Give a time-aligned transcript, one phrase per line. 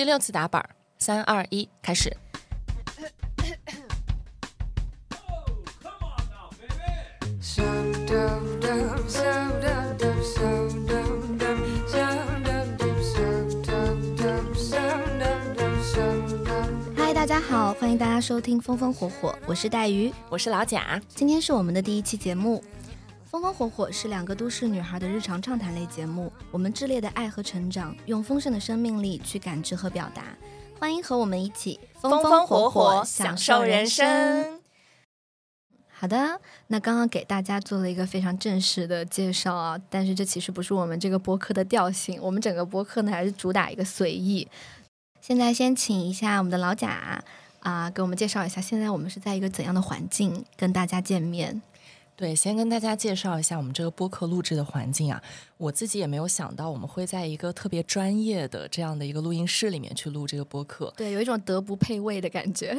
[0.00, 2.16] 第六次打板儿，三二一，开始。
[16.96, 20.98] 嗨，大家好，欢迎大家收听《风风火火》，我是带鱼，我是老贾。
[21.08, 22.64] 今天是我们的第一期节目，
[23.30, 30.24] 《风风火火》是两个都市女孩的日常畅谈类节目，我们炽烈的爱和成长，用丰盛的生命力去感知和表达。
[30.80, 34.60] 欢迎和我们一起风风火火享受人生。
[35.90, 44.48] 好的，那刚刚给大家做了一个非常正式的介绍啊，但是这其实不是我们这个播客的调性，我们整个播客呢还是主打一个随意。
[45.20, 47.22] 现在先请一下我们的老贾
[47.60, 51.62] 啊，给我们介绍一下，现在我们是在一个怎样的环境跟大家见面？
[52.20, 55.22] 对，先跟大家介绍一下我们这个播客录制的环境啊。
[55.56, 60.92] 我自己也没有想到我们会在一个特别专业的这样的一个录音室里面去录这个播客。
[60.98, 62.76] 对，有一种德不配位的感觉。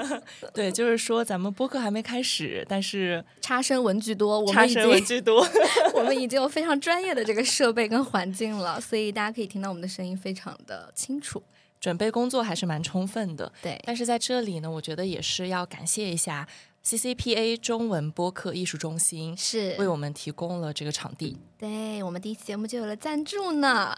[0.54, 5.46] 对，就是说咱们播客还没开始，但是 差生文具多，我们已经文具多，
[5.92, 11.42] 我们已经有非常专业的这个设备跟环境了，所以大家可以听到我们的声音非常的清楚。
[11.80, 13.52] 准备工作还是蛮充分的。
[13.62, 16.44] 对，但是在这里呢，我觉得也是要感谢一下。
[16.84, 19.76] CCPA 中文播客艺术中心是。
[19.78, 23.94] 为我们提供了这个场地，对我们第一期节目就有了赞助呢，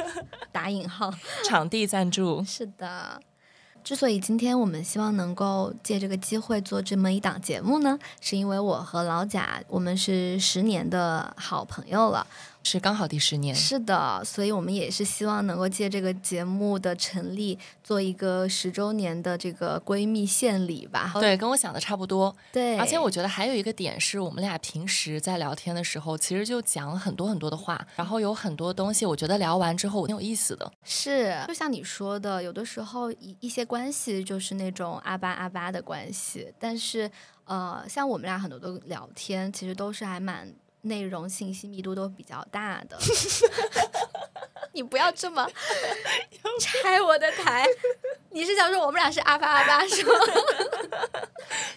[0.50, 1.12] 打引号，
[1.44, 2.42] 场地赞助。
[2.44, 3.20] 是的。
[3.82, 12.26] 之所以今天我们希望能够借这个机会做这么一档节目呢，是因为我和老贾我们是十年的好朋友了。
[12.62, 21.10] 是刚好第十年，是的，所以我们也是希望能够借这个节目的成立，做一个十周年的这个闺蜜献礼吧。
[21.14, 22.34] 对，跟我想的差不多。
[22.52, 30.70] 对，而且我觉得还有一个点是，我们俩平时在聊天的时候，其实就讲了很多很多的话，然后有很多东西，我觉得聊完之后挺有意思的。
[30.84, 37.10] 是，就像你说的，有的时候一一些关系就是那种阿巴阿巴的关系，但是
[37.44, 40.52] 呃，像我们俩很多的聊天，其实都是还蛮。
[40.82, 42.98] 内容信息密度都比较大的，
[44.72, 45.46] 你不要这么
[46.60, 47.66] 拆我的台。
[48.32, 50.12] 你是想说我们俩是阿巴阿巴是吗？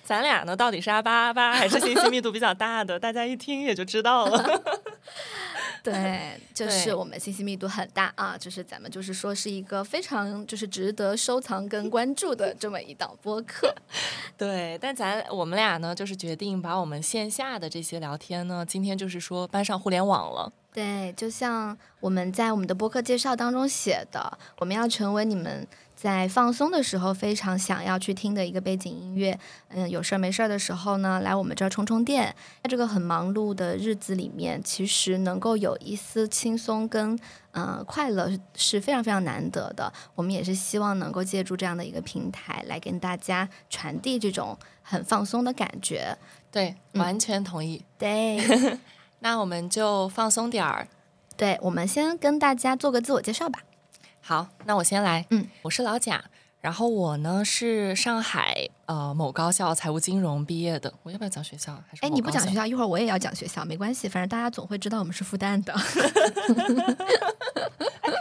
[0.04, 3.00] 咱俩呢，到底是阿巴阿巴还是信息密度比较大的？
[3.00, 4.62] 大家一听也就知道了。
[5.92, 13.76] 对， 就是我们信息密度很大啊，就是咱们就是说是一个非常就是值得收藏跟关注的这么一档播客。
[14.38, 20.52] 对，但咱我们俩呢，就是决定把我们线下的这些聊天呢，今天就是说搬上互联网了。
[20.74, 25.68] 对，就像我们在我们的播客介绍当中写的，我们要成为你们。
[26.04, 29.40] 在放松的时候，非常想要去听的一个背景音乐。
[29.70, 32.36] 嗯，有事儿没事儿的时候呢，来我们这儿充充电。
[32.62, 37.18] 在这个很忙碌的日子里面，其实能够有一丝轻松跟
[37.52, 39.94] 嗯快乐是非常非常难得的。
[40.14, 46.18] 我们也是希望能够借助这样的一个平台，来跟大家传递这种很放松的感觉。
[46.52, 47.82] 对，完全同意。
[47.98, 48.38] 对，
[49.20, 50.86] 那我们就放松点儿。
[51.38, 53.60] 对，我们先跟大家做个自我介绍吧。
[54.26, 55.26] 好，那我先来。
[55.32, 56.24] 嗯，我是老贾，
[56.62, 60.94] 然后我呢是上海呃某高校财务金融毕业的。
[61.04, 61.74] 我要不要讲学校？
[61.90, 65.76] 还是哎，你不讲学校，一会儿我也要讲学校，没关系，反正大家总会知道我们是复旦的。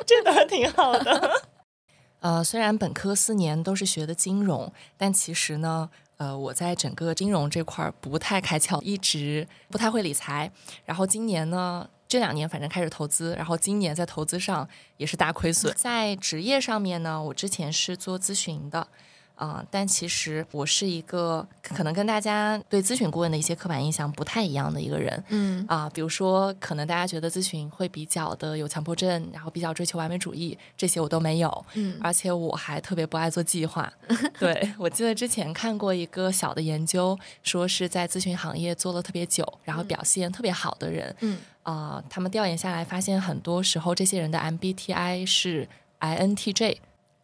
[0.05, 1.41] 这个挺好的。
[2.19, 10.51] 呃，虽然本科四年都是学的金融，但其实呢，呃，我在整个金融这块儿不太开窍，一直不太会理财。
[10.85, 11.89] 然后今年呢。
[12.13, 14.69] 这两年反正开始投资，然后今年在投资上
[14.99, 15.73] 也是大亏损。
[15.75, 18.87] 在职业上面呢，我之前是做咨询的。
[19.35, 33.93] 啊，但其实我是一个可能跟大家对咨询顾问的一些刻板印象不太一样的一个人，嗯啊，比如说可能大家觉得咨询会比较的有强迫症，然后比较追求完美主义，这些我都没有，嗯，而且我还特别不爱做计划。
[34.39, 45.69] 对我记得之前看过一个小的研究，说是在咨询行业做了特别久，然后表现特别好的人，嗯啊，他们调研下来发现，很多时候这些人的 MBTI 是
[46.01, 46.79] INTJ。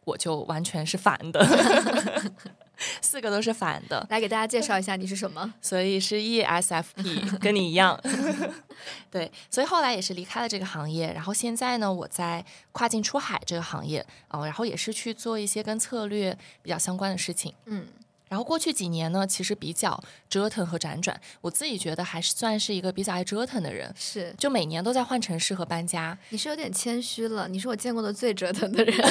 [0.05, 1.47] 我就完全是反的，
[3.03, 4.07] 四个都是反的。
[4.09, 5.53] 来给大家介绍一下你是什么？
[5.61, 8.01] 所以是 ESFP， 跟你一样。
[9.13, 12.43] 对，所以后来也是离开了这个行业，然后现在呢，我在
[12.73, 17.53] 跨境出海这个行业啊，然后也是去做一些跟策略比较相关的事情。
[17.67, 17.87] 嗯，
[18.29, 23.93] 然后过去几年呢，其实比较折腾和辗转，我自己觉得还是算是一个比较爱折腾的人。
[23.99, 26.19] 是，就每年都在换城市和搬家。
[26.31, 28.95] 你是有点谦虚了，你是我见过的最折腾的人。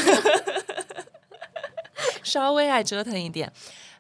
[2.24, 3.52] 稍微爱折腾一点，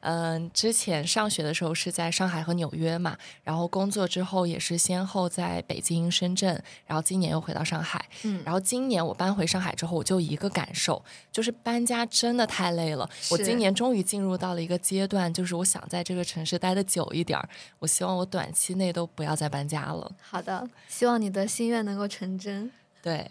[0.01, 8.03] 嗯，之前上学的时候是在上海和纽约嘛，然后工作之后也是先后在北京、深圳，然后今年又回到上海。
[8.23, 13.09] 嗯，然后今年我搬回上海之后，我就一个感受，就是搬家真的太累了。
[13.31, 17.49] 我今年终于进入到了一个阶段，就是我想在这个城市待的久一点儿。
[17.79, 20.11] 我希望我短期内都不要再搬家了。
[20.21, 22.71] 好的，希望你的心愿能够成真。
[23.01, 23.29] 对。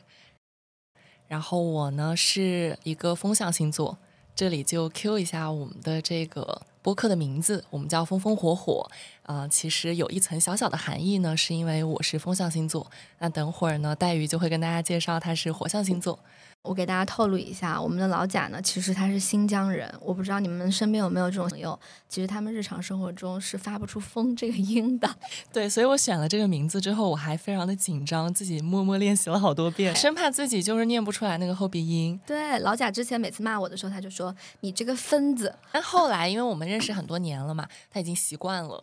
[1.28, 3.98] 然后我呢是一个风象星座。
[4.36, 8.86] 这里就 Q 一下我们的这个播客的名字，我们叫风风火火，
[9.22, 12.86] 啊，其实有一层小小的含义呢，是因为我是风象星座。
[13.18, 16.18] 那等会儿呢，黛玉就会跟大家介绍他是火象星座。
[16.66, 19.92] 我给大家透露一下，我们的老贾呢，其实他是新疆人。
[20.00, 21.78] 我不知道你们身边有没有这种朋友，
[22.08, 25.08] 其实他们日常生活中是发不出“风”这个音的。
[25.52, 32.18] 对，所以我选了这个名字之后，我还非常的紧张，自己默默练习了好多遍，生怕自己就是念不出来那个后鼻音。
[32.26, 38.82] 对，老贾之前每次骂我的时候，他就说：“你这个分子。”但后来，因为我们认识很多年了嘛，他已经习惯了。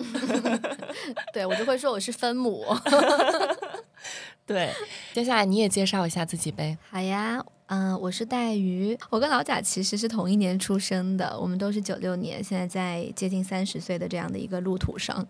[1.33, 2.63] 对我就会说我是分母。
[4.45, 4.71] 对，
[5.13, 6.77] 接下来你也介绍一下自己呗。
[6.89, 7.44] 好呀。
[7.67, 15.25] 嗯，我是带鱼，我跟老贾其实是同一年出生的，我们都是九六年，现在在接近三十岁的这样的一个路途上。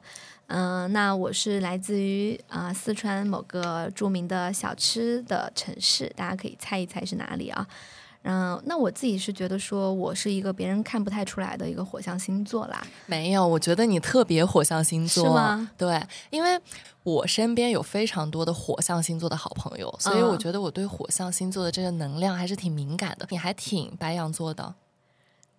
[0.48, 7.66] 嗯，那我是来自于啊四川某个著名的小吃的城市，大家可以猜一猜是哪里啊？
[8.24, 12.82] 嗯，那我自己是觉得说我是一个别人看不太出来的一个火象星座啦。
[13.06, 15.70] 没有，我觉得你特别火象星座，是吗？
[15.78, 16.60] 对，因为
[17.04, 23.28] 我身边有非常多的火象星座的好朋友，所以我觉得我对火象星座的这个能量还是挺敏感的。
[23.30, 24.74] 你还挺白羊座的。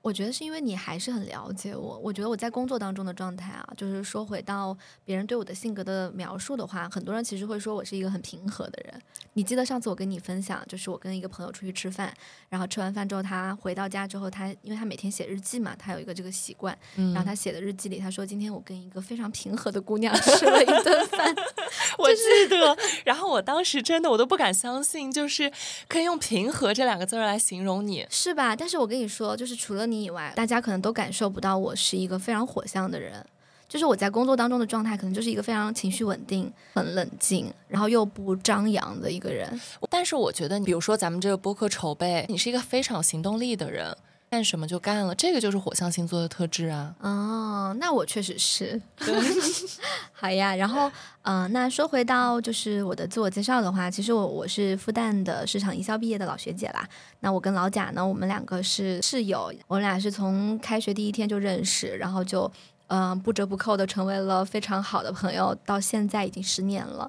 [0.05, 1.99] 我觉得是因为你还是很了解我。
[1.99, 9.01] 我觉得我在工作当中的状态啊，就是说回到别人对我的性格的描述的话，很多人其实会说我是一个很平和的人。
[9.33, 12.13] 你记得上次我跟你分享，就是我跟一个朋友出去吃饭，
[12.51, 21.35] 然后吃完饭之后，他回到家之后，他因为他每天写日记嘛，他有一个这个习惯，然后他写的日记里他说今天我跟一个非常平和的姑娘 吃了一顿饭，
[21.97, 22.77] 我记得。
[23.07, 25.51] 然后我当时真的我都不敢相信，就是
[25.89, 28.55] 可以用平和这两个字来形容你，是吧？
[28.55, 29.94] 但是我跟你说，就是除了你。
[30.03, 33.25] 以外，大家可能都感受不到我是一个非常火象的人，
[33.69, 39.61] 就是我在工作当中的状态，可能就是一个非常情绪稳定、很冷静，然后又不张扬的一个人。
[39.91, 43.97] 但是我觉得，比如说咱们这个播客筹备，你是一个非常行动力的人。
[44.35, 46.93] 干什么就干了，这个就是火象星座的特质啊。
[46.99, 48.83] 哦，那我确实是。
[50.11, 50.91] 好呀，然后
[51.23, 56.85] 嗯，那说回到就是我的自我介绍的话，其实我我是复旦的市场营销毕业的老学姐啦。
[57.21, 62.51] 那我跟老贾呢，我们两个是室友，我们俩是从开学第一天就认识，然后就
[62.89, 67.09] 嗯不折不扣的成为了非常好的朋友，到现在已经十年了。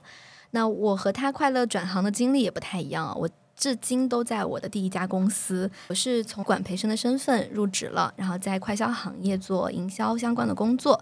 [0.51, 3.27] 那我和他快乐转行的经历也不太一样啊，我。
[3.55, 11.01] 至今都在我的第一家公司，我是从管培生的身份入职了，然后在快销行业做营销相关的工作。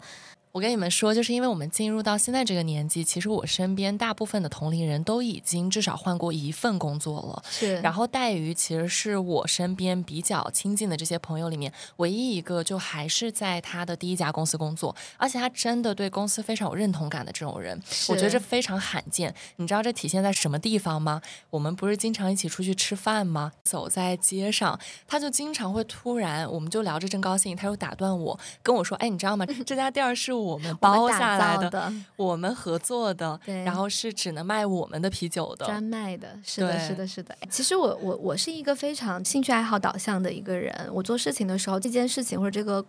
[0.54, 7.44] 我跟你们说，就是因为我们进入到现在这个年纪，其实我身边大部分的同龄人都已经至少换过一份工作了。
[7.50, 19.34] 是，然后黛鱼其实是我身边比较亲近的这些朋友里面唯一一个，就还是在他的第一家公司工作，而且他真的对公司非常有认同感的这种人，我觉得这非常罕见。
[19.56, 21.20] 你知道这体现在什么地方吗？
[21.50, 23.54] 我们不是经常一起出去吃饭吗？
[23.64, 29.48] 走在街上，他就经常会突然，我们就聊着正高兴，他又打断我，跟我说：“哎，你知道吗？
[29.66, 37.36] 这家店是。”我们包下来的，我们合作的，然后是只能卖我们的啤酒的，专卖的，是的，是的，是的。
[37.50, 42.86] 其实我我我是一个非常兴趣爱好导向的一个人，我做事情的时候，这件事情或者这个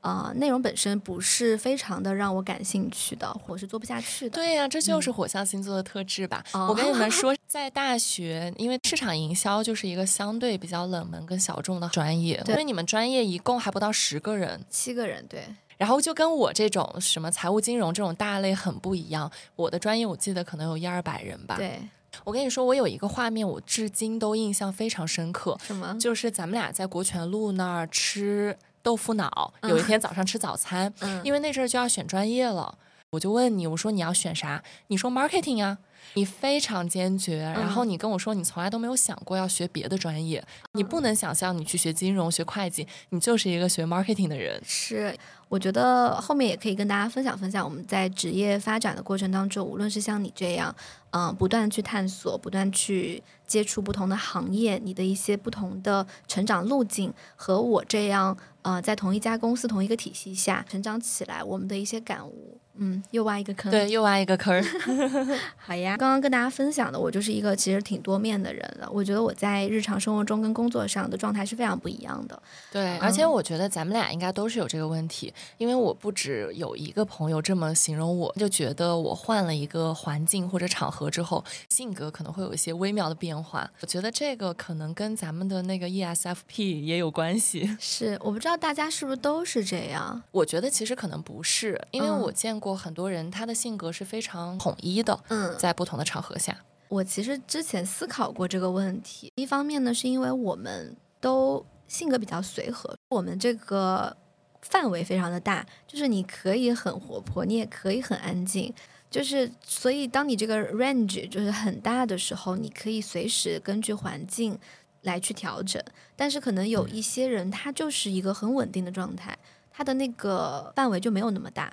[0.00, 4.30] 呃内容本身不是非常的让我感兴趣的，我是做不下去的。
[4.30, 6.44] 对呀，这就是火象星座的特质吧。
[6.52, 15.42] 我跟你们 说，在大学，因为市场营销就是一个相对比较冷门跟小众的专业，因为你们专业一共还不到十个人，七个人，对。
[15.78, 19.30] 然后就跟我这种什么财务金融这种大类很不一样。
[19.56, 21.56] 我的专业我记得可能有一二百人吧。
[21.56, 21.80] 对，
[22.24, 25.56] 我跟你说，我有一个画面，我至今都印象非常深刻。
[25.62, 25.96] 什么？
[25.98, 29.54] 就是咱们俩在国权路那儿吃豆腐脑。
[29.62, 30.92] 有一天早上吃早餐，
[31.22, 32.76] 因为那阵儿就要选专业了，
[33.10, 34.62] 我就问你，我说你要选啥？
[34.88, 35.78] 你说 marketing 啊。
[36.14, 44.60] 你非常坚决，然后你跟我说你从来都没有想过要学别的专业，你不能想象你去学金融、学会计，你就是一个学 marketing 的人。
[44.64, 45.14] 是，
[45.48, 50.74] 我觉得后面也可以跟大家分享分享，我们在职业发展的过程当中，无论是像你这样，
[51.10, 62.58] 嗯，不断去探索，不断去接触不同的行业，你的一些不同的成长路径，和我这样，呃，在同一家公司、同一个体系下成长起来，我们的一些感悟。
[62.78, 63.70] 嗯，又挖一个坑。
[63.70, 64.62] 对，又挖一个坑。
[65.58, 65.90] 好呀。
[65.90, 65.96] 呀。
[65.96, 68.88] 刚刚跟大家分享的，我就是一个其实挺多面的人了。
[68.92, 72.42] 我觉得我在日常生活中跟工作上的状态是非常不一样的。
[72.70, 83.68] 对，而且我觉得咱们俩应该都是有这个问题，因为我不止有一个朋友这么形容我，就觉得我换了一个环境或者场合之后，性格可能会有一些微妙的变化。
[83.80, 87.76] 我觉得这个可能跟咱们的那个 ESFP 也有关系。
[87.80, 90.22] 是，我不知道大家是不是都是这样。
[90.32, 95.18] 我觉得其实可能不是，因为我见过很多人，他的性格是非常统一的。
[95.28, 96.56] 嗯，在不同的场合下，
[96.88, 99.32] 我其实之前思考过这个问题。
[99.36, 104.16] 一方面呢，是因为我们都性格比较随和，我们这个
[104.62, 108.72] 范围非常的大，就是你可以很活泼，你也可以很安静，
[109.10, 114.58] 就是所以当你这个 range 就是很大的时候，你可以随时根据环境
[115.02, 115.82] 来去调整。
[116.16, 119.36] 但是可能有一些人，他就是一个很稳定的状态，
[119.70, 121.72] 他的那个范围就没有那么大。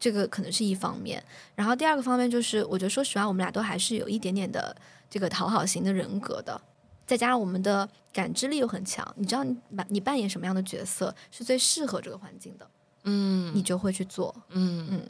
[0.00, 1.22] 这个可能是一方面，
[1.54, 4.74] 然后第二个方面就是，我觉得说实话，我们俩都还是有一点点的
[5.10, 6.58] 这个讨好型的人格的，
[7.06, 12.66] 再加上我们的感知力又很强，你知道你扮你扮演什么样的角色是最适合这个环境的，
[13.04, 15.06] 嗯，你就会去做，嗯嗯，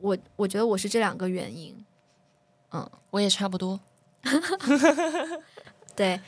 [0.00, 1.84] 我我觉得我是这两个原因，
[2.72, 3.78] 嗯，我也差不多，
[5.94, 6.20] 对。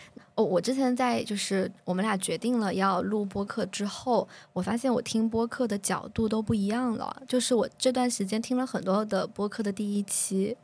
[0.43, 7.23] 我之前在就是我们俩决定了要录播客之后，我发现我听播客的角度都不一样了。
[7.27, 10.57] 就是我这段时间听了很多的播客的第一期，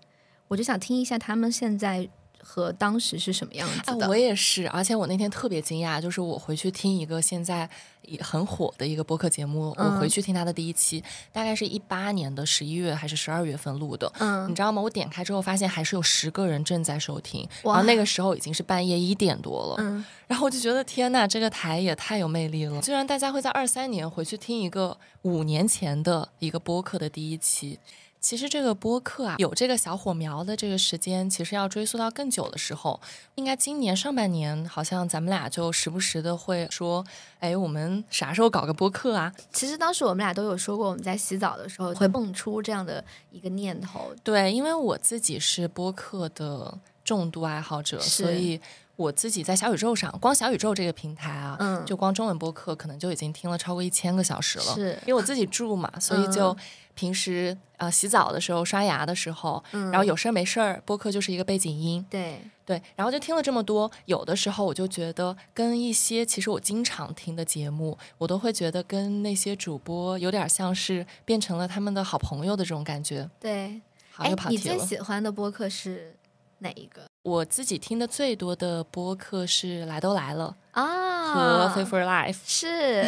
[0.49, 2.09] 我就想听一下他们现在。
[2.47, 4.09] 和当时是什么样子的？
[4.09, 7.69] 我也是，而且我那天特别惊讶，就是我回去听一个现在
[8.03, 14.81] 也很火的一个播客节目，我回去听他的第一期，大概是一八年的十一月还是十二月份录的，嗯，你知道吗？
[14.81, 27.79] 我点开之后发现还是有十个人正在收听，然后那个时候已经是半夜一点多了，嗯，然后我就觉得天呐，这个台也太有魅力了，居然大家会在二三年回去听一个五年前的一个播客的第一期。
[28.27, 33.01] 其实这个播客啊，有这个小火苗的这个时间，其实要追溯到更久的时候，
[33.37, 37.07] 应该今年上半年，好像咱们俩就时不时的会说，
[37.39, 39.33] 哎，我们啥时候搞个播客啊？
[39.53, 44.13] 其实当时我们俩都有说过，我们在洗澡的时候会蹦出这样的一个念头。
[44.25, 48.61] 对，因为我自己是播客的重度爱好者，所以
[48.97, 54.75] 我自己在小宇宙上，光小宇宙这个平台啊，嗯，就光中文播客可能就已经听了超过一千个小时了。
[54.75, 56.57] 是，因为我自己住嘛，所以就。
[56.97, 62.05] 平时呃洗澡的时候、刷牙的时候，然后有事儿没事儿，播客就是一个背景音。
[62.11, 73.31] 对对，然后就听了这么多，有的时候我就觉得跟一些其实我经常听的节目，我都会觉得跟那些主播有点像是变成了他们的好朋友的这种感觉。
[73.39, 74.63] 对，好，又跑题了。
[74.75, 76.17] 你最喜欢的播客是
[76.59, 77.03] 哪一个？
[77.23, 83.03] 我自己听的最多的播客是《来都来了》啊，和《f a v o r Life 》。是，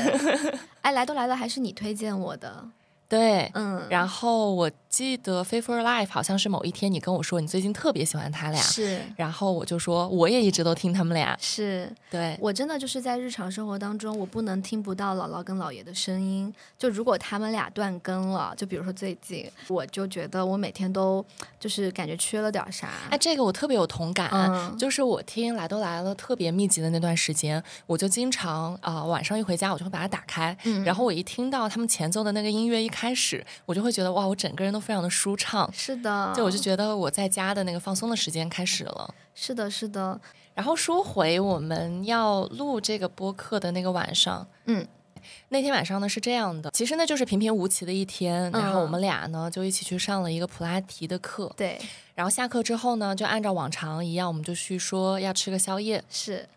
[0.82, 2.68] 哎，《来都来了》还是你推荐我的？
[3.08, 12.36] 对，嗯，然后我记得《f a v o r Life》好像是某一天你跟我说你最近特别喜欢他俩，是，然后我就说我也一直都听他们俩，是，对。
[12.38, 21.24] 我真的就是在日常生活当中，我不能听不到姥姥跟姥爷的声音，就如果他们俩断更了，就比如说最近，我就觉得我每天都
[21.58, 22.90] 就是感觉缺了点啥。
[23.08, 24.30] 哎，这个我特别有同感，
[24.78, 32.90] 就是我听来都来了特别密集的那段时间，我就经常啊晚上一回家我就会把它打开，然后我一听到他们前奏的那个音乐一。
[32.98, 35.70] 开始我就会觉得哇，我整个人都非常的舒畅。
[35.72, 39.14] 是的，就我就觉得我在家的那个放松的时间开始了。
[39.36, 40.20] 是的，是的。
[40.52, 44.84] 然后说回我们要录这个播客的那个晚上，嗯，
[45.50, 48.50] 那天晚上呢是这样的，其实呢就是平平无奇的一天。
[48.50, 51.52] 然后我们俩呢就一起去上了一个普拉提的课。
[51.56, 51.78] 对。
[52.16, 56.02] 然后下课之后呢，就按照往常一样，我们就去说要吃个宵夜。
[56.10, 56.48] 是。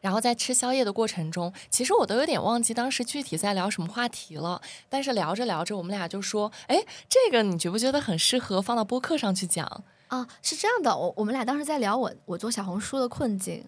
[0.00, 4.60] 然后在吃宵夜的过程中，其实我都有点忘记当时具体在聊什么话题了。
[4.88, 13.64] 但是聊着聊着，我们俩就说：“哎，这个你觉不觉得很适合放到播客上去讲？”啊，是这样的，我我们俩当时在聊我我做小红书的困境。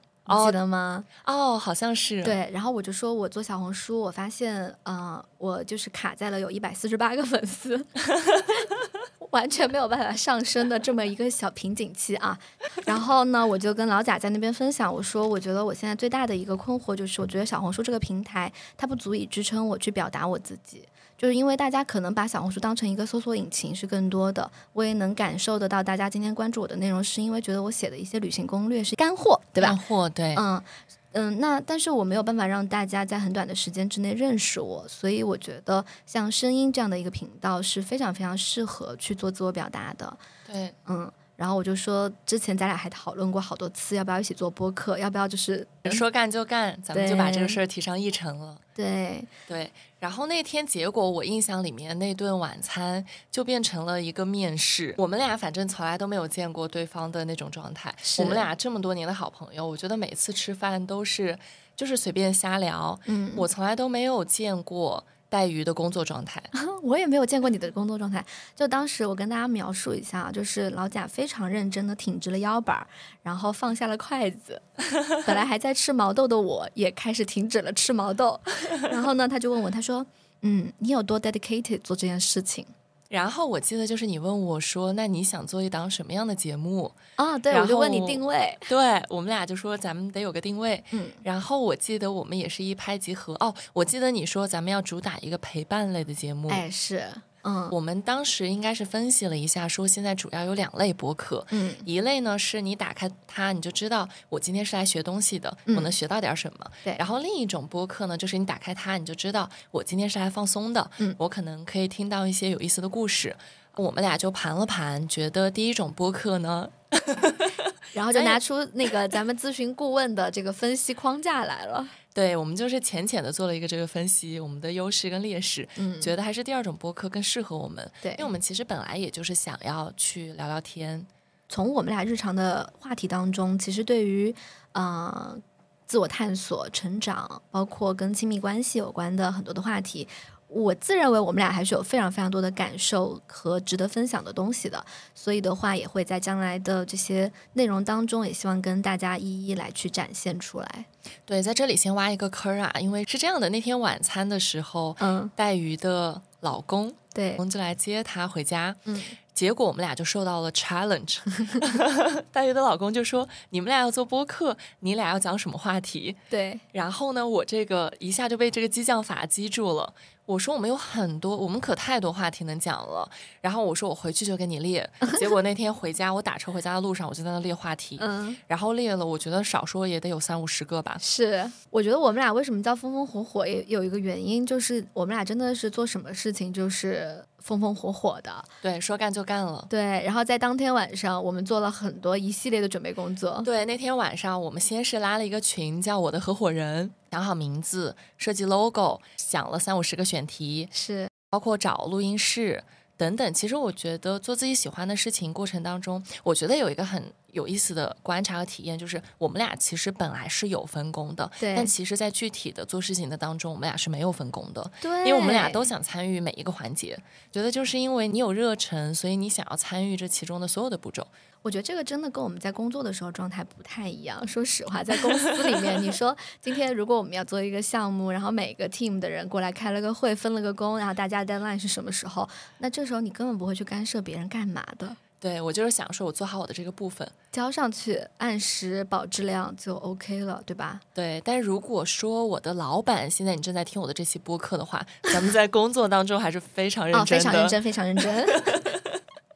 [0.46, 1.04] 记得吗？
[1.24, 2.22] 哦，好像是。
[2.22, 7.84] 对，然后我就说，我做小红书，我发现，嗯，我就是卡在了有一百四十八个粉丝，
[9.30, 12.38] 完全没有办法上升的这么一个小瓶颈期啊。
[12.84, 20.82] 然后呢，我就跟老贾在那边分享，我说，我觉得我现在最大的一个困惑就是，我觉得小红书这个平台，它不足以支撑我去表达我自己。
[21.16, 29.68] 就是因为大家可能把小红书当成一个搜索引擎是更多的，我也能感受得到大家今天关注我的内容，是因为觉得我写的一些旅行攻略是干货，对吧？
[29.68, 30.62] 干货，对，嗯
[31.12, 31.40] 嗯。
[31.40, 40.16] 那但是我没有办法让大家在很短的时间之内认识我，所以我觉得像声音这样的一个频道是非常非常适合去做自我表达的。
[40.46, 41.10] 对，嗯。
[41.40, 48.60] 然后我就说，之前咱俩还讨论过好多次，要不要一起做播客，要不要就是说干就干，咱们就把这个事儿提上议程了。
[48.74, 54.94] 对对，然后那天结果，我印象里面那顿晚餐就变成了一个面试。
[54.98, 57.90] 我们俩反正从来都没有见过对方的那种状态。
[58.18, 61.38] 我们俩这么多年的好朋友，我觉得每次吃饭都是
[61.74, 63.00] 就是随便瞎聊。
[63.06, 65.02] 嗯，我从来都没有见过。
[65.30, 66.42] 带鱼的工作状态，
[66.82, 68.22] 我也没有见过你的工作状态。
[68.54, 72.86] 就当时我跟大家描述一下，就是老贾非常认真的挺直了腰板，
[73.22, 74.60] 然后放下了筷子。
[75.24, 78.38] 本来还在吃毛豆的我，也开始停止了吃毛豆。
[78.90, 80.04] 然后呢，他就问我，他说
[80.42, 82.66] ：“嗯，你有多 dedicated 做这件事情？”
[83.10, 88.56] 然后我记得就是你问我说：“那你想做一档什么样的节目？”啊，对，我就问你定位。
[88.68, 90.82] 对我们俩就说咱们得有个定位。
[90.92, 93.34] 嗯，然后我记得我们也是一拍即合。
[93.40, 96.48] 哦，我记得你说咱们要主打一个陪伴类的节目。
[96.50, 97.02] 哎，是。
[97.42, 106.94] 嗯，我们当时应该是分析了一下，说现在主要有两类播客，嗯，一类呢是你打开它，你就知道我今天是来学东西的，我能学到点什么，对。
[106.98, 113.36] 然后另一种播客呢，就是你打开它，你就知道我今天是来放松的，嗯，我可能可以听到一些有意思的故事。
[113.76, 116.68] 我们俩就盘了盘，觉得第一种播客呢，
[117.94, 121.88] 然后就拿出那个咱们咨询顾问的这个分析框架来了。
[122.12, 127.88] 对，我们就是浅浅的做了一个这个分析，我们的优势跟劣势，嗯，觉得还是第二种播客更适合我们。
[128.02, 131.06] 对，因为我们其实本来也就是想要去聊聊天，
[131.48, 134.34] 从我们俩日常的话题当中，其实对于
[134.72, 135.38] 呃
[135.86, 140.06] 自我探索、成长，包括跟亲密关系有关的很多的话题。
[140.50, 150.84] 我自认为我们俩还是有非常非常多的感受和值得分享的东西的，所以的话也会在将来的这些内容当中，也希望跟大家一一来去展现出来。
[151.24, 159.00] 对，在这里先挖一个坑啊，因为是这样的，那天晚餐的时候，嗯，带鱼的老公，对，我们就来接她回家，嗯。
[159.32, 161.16] 结果我们俩就受到了 challenge，
[162.30, 166.60] 大鱼的老公就说：“你们俩要做播客，你俩要讲什么话题？”对。
[166.72, 169.94] 然后呢，我这个一下就被这个激将法激住了。
[170.30, 173.10] 我说：“我们有很多，我们可太多话题能讲了。”
[173.42, 174.88] 然后我说：“我回去就给你列。
[175.18, 177.98] ”结果那天回家，我打车回家的路上，我就在那列话题。
[178.00, 178.36] 嗯。
[178.46, 180.96] 然后列了，我觉得少说也得有三五十个吧。
[181.00, 187.24] 是，我觉得我们俩为什么叫风风火火，也有一个原因，就是我们俩真的是做什么事情就是。
[187.40, 189.66] 风风火火的，对，说干就干了。
[189.70, 193.40] 对，然后在当天晚上，我们做了很多一系列的准备工作。
[193.42, 202.62] 对，那天晚上我们先是拉了一个群，叫我的合伙人，想好名字，设计 logo，想了三五十个选题，是包括找录音室
[202.96, 203.34] 等等。
[203.34, 207.12] 其实我觉得做自己喜欢的事情过程当中，我觉得有一个很。
[207.32, 211.54] 有意思的观察和体验，就是我们俩其实本来是有分工的，对。
[211.54, 214.90] 但其实，在具体的做事情的当中，我们俩是没有分工的，对。
[215.00, 221.06] 因为我们俩都想参与每一个环节，觉得就是因为你有热忱，所以你想要参与这其中的所有的步骤。
[221.42, 224.26] 我觉得这个真的跟我们在工作的时候状态不太一样。
[224.26, 232.28] 说实话，在公司里面，你 说今天如果我们要做一个项目，然后每个 team 的人过来开了个会，分了个工，然后大家 deadline 是什么时候？
[232.58, 234.96] 那这时候你根本不会去干涉别人干嘛的。
[235.18, 240.80] 对，我就是想说，我做好我的这个部分，交上去，按时保质量就 OK 了，对吧？
[240.94, 248.26] 对，但如果说我的老板现在你正在听我的这期播客的话，咱们在工作当中还是非常认真的，非常认真，非常认真。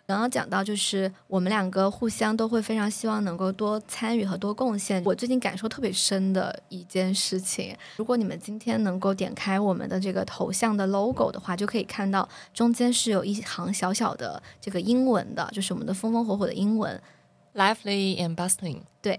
[0.07, 5.03] 刚刚讲到，就是我们两个互相都会非常希望能够多参与和多贡献。
[5.05, 17.01] 我最近感受特别深的一件事情，如果你们今天能够点开我们的这个头像的 logo 的话，就可以看到中间是有一行小小的这个英文的，就是我们的风风火火的英文
[17.55, 18.81] ，lively and bustling。
[19.01, 19.19] 对。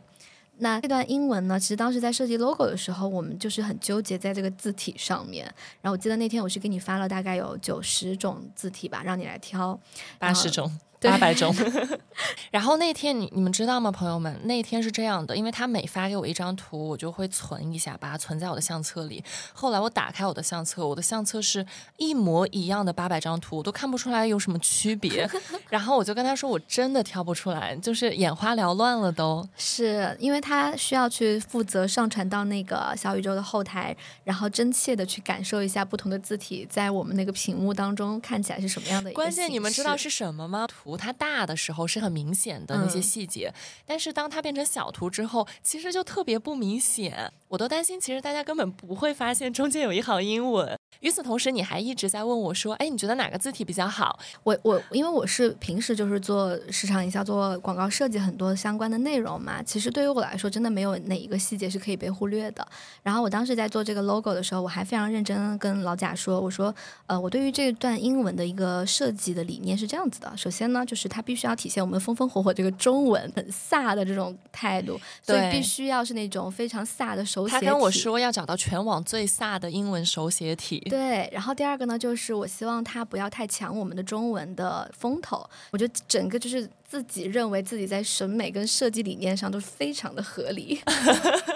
[0.58, 1.60] 那这段英文呢？
[1.60, 5.46] 其实当时在设计 logo 的时候，我们就是很纠结在这个字体上面。
[5.82, 9.80] 然后我记得那天我是给你发了大概有九十种字体吧，让你来挑
[10.18, 10.72] 八十种。
[11.02, 11.54] 八百种，
[12.52, 14.40] 然后那天你你们知道吗，朋友们？
[14.46, 19.24] 那天是这样的，因为他每发给我一张图，我就会存一下，把它存在我的相册里。
[19.54, 21.66] 后来我打开我的相册，我的相册是
[21.98, 25.30] 一模一样的八百张图，我都看不出来有什么区别。
[25.70, 29.48] 然后我就跟他说，我真的挑不出来，就是眼花缭乱了都。
[29.58, 39.12] 是因为他需要去负责上传到那个小宇宙的后台，然后真切的去感受一下不同的字体在我们那个屏幕当中看起来是什么样的。
[39.12, 40.68] 关键你们知道是什么吗？
[40.86, 40.96] 图。
[40.96, 43.52] 它大的时候是很明显的那些细节，
[43.86, 47.34] 但是当它变成小图之后，其实就特别不明显。
[47.48, 50.78] 我都担心，其实大家根本不会发现中间有一行英文。
[51.02, 62.66] 与此同时，你还一直在问我说：“哎，你觉得哪个字体比较好？”我我因为我是平时就是做市场营销、做广告设计很多相关的内容嘛，其实对于我来说，真的没有哪一个细节是可以被忽略的。
[63.04, 66.74] 然后我当时在做这个 logo 的时候，我还非常认真跟老贾说：“我说，
[67.08, 70.32] 呃，我对于这段英文的一个设计的理念是这样子的。
[70.38, 80.82] 首先呢，就是它必须要体现我们风风火火这个中文很飒的这种态度，所以必须要是那种非常飒的手写体。”他跟我说要找到全网最飒的英文手写体。
[80.90, 85.48] 对，然后第二个呢，就是我希望他不要太抢我们的中文的风头。
[85.72, 90.82] 我觉得整个就是自己认为自己在审美跟设计理念上都是非常的合理。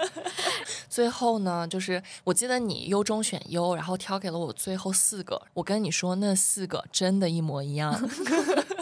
[0.88, 5.40] 最后呢，就是我记得你优中选优，然后挑给了我最后四个。
[5.54, 7.94] 我跟你说，那四个真的一模一样。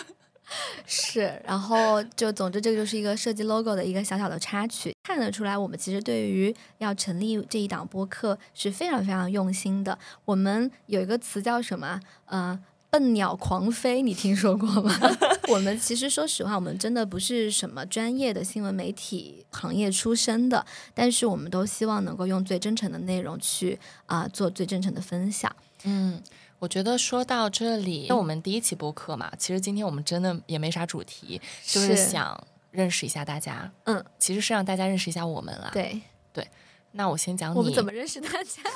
[0.90, 9.98] 是，然后就总之这个就是一个设计 logo 的一个小小的插曲，看得出来我们其实对于要成立这一档播客是非常非常用心的。
[10.24, 12.00] 我们有一个词叫什么？
[12.24, 14.98] 呃，笨鸟狂飞，你听说过吗？
[15.52, 25.54] 我们其实说实话，我们真的不是什么专业的新闻媒体行业出身的，但是我们都希望能够用最真诚的内容去啊做最真诚的分享。
[25.84, 26.22] 嗯。
[26.58, 32.38] 我觉得说到这里，那我们第一期播客嘛，其实今天我们真的也没啥主题，就是想
[32.72, 33.70] 认识一下大家。
[33.84, 35.70] 嗯，其实是让大家认识一下我们啦。
[35.72, 36.00] 对
[36.32, 36.46] 对，
[36.92, 38.62] 那我先讲我们怎么认识大家。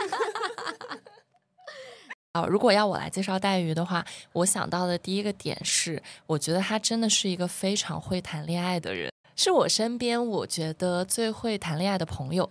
[2.35, 12.49] 好，如果要我来介绍黛鱼的话，我想到的第一个点是，我觉得他真的是一个非常会谈恋爱的人，是我身边我觉得最会谈恋爱的朋友。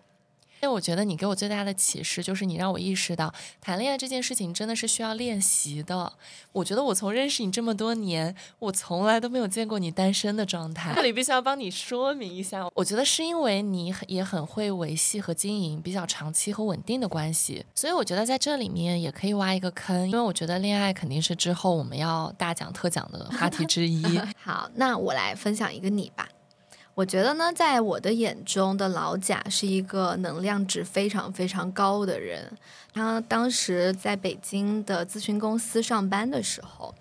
[0.62, 6.14] 因为我觉得你给我最大的启示就是你让我意识到谈恋爱这件事情真的是需要练习的。
[6.52, 10.94] 我觉得我从认识你这么多年，我从来都没有见过你单身的状态。
[10.94, 24.04] 这里必须要帮你说明一下，我觉得是因为你也很会维系和经营比较长期和稳定的关系，所以我觉得在这里面也可以挖一个坑，因为我觉得恋爱肯定是之后我们要大讲特讲的话题之一。
[24.38, 26.28] 好，那我来分享一个你吧。
[27.02, 32.48] 我觉得呢，在我的眼中的老贾是一个能量值非常非常高的人。
[32.94, 36.94] 他当时在北京的咨询公司上班的时候，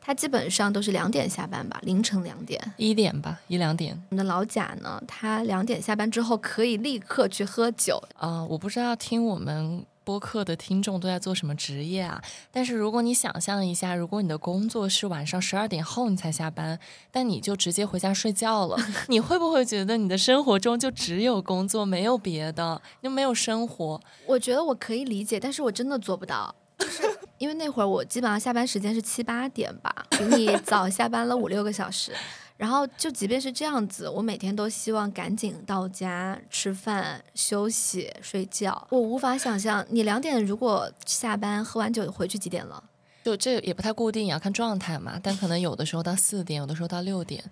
[0.00, 4.00] 他基本上都是两点下班吧，凌晨两点、一点吧，一两点。
[4.10, 8.44] 我们的老贾呢，他两点下班之后可以立刻去喝酒啊！
[8.44, 9.84] 我不知道听我们。
[10.10, 12.20] 播客的听众都在做什么职业啊？
[12.50, 16.76] 但是如果你想象一下，如果你的工作是晚上十二点后你才下班，
[17.12, 24.00] 但你就直接回家睡觉了， 你会不会觉得你的生活中就只有工作，没有别的，就没有生活？
[24.26, 27.04] 我觉得我可以理解，但是我真的做不到，就是
[27.38, 32.12] 因为那会儿我基本上下班时间是七八点吧，比你早下班了五六个小时。
[32.60, 38.86] 然后就即便是这样子，我每天都希望赶紧到家吃饭、休息、睡觉。
[38.90, 42.84] 我无法想象你两点如果下班喝完酒回去几点了？
[43.24, 45.18] 就这也不太固定，也要看状态嘛。
[45.22, 47.42] 但可能有的时候到四点，有的时候到六点。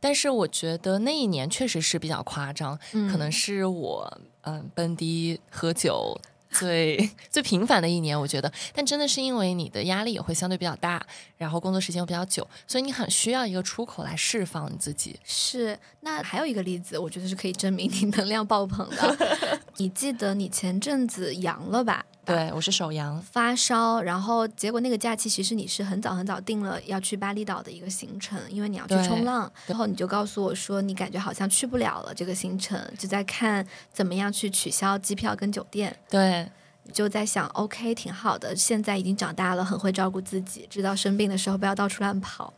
[0.00, 6.18] 但是我觉得那一年确实是比较夸张，可能是我嗯蹦迪喝酒。
[6.50, 11.04] 最最平凡的一年，我觉得，但真的是因为你的压力也会相对比较大，
[11.36, 15.18] 然后工作时间又比较久，所以你很需要一个出口来释放你自己。
[15.24, 19.16] 是，那还有一个例子，我觉得是可以证明你能量爆棚的。
[19.76, 22.04] 你记得你前阵子阳了吧？
[22.28, 35.96] 对，我是首阳，发烧，然后结果那个假期其实你是很早很早定了要去巴厘岛的一个行程，因为你要去冲浪，然后你就告诉我说你感觉好像去不了了这个行程，就在看怎么样去取消机票跟酒店。
[36.10, 36.46] 对，
[36.92, 42.52] 就在想，OK，挺好的，现在已经长大了，很会照顾自己，知道生病的时候不要到处乱跑。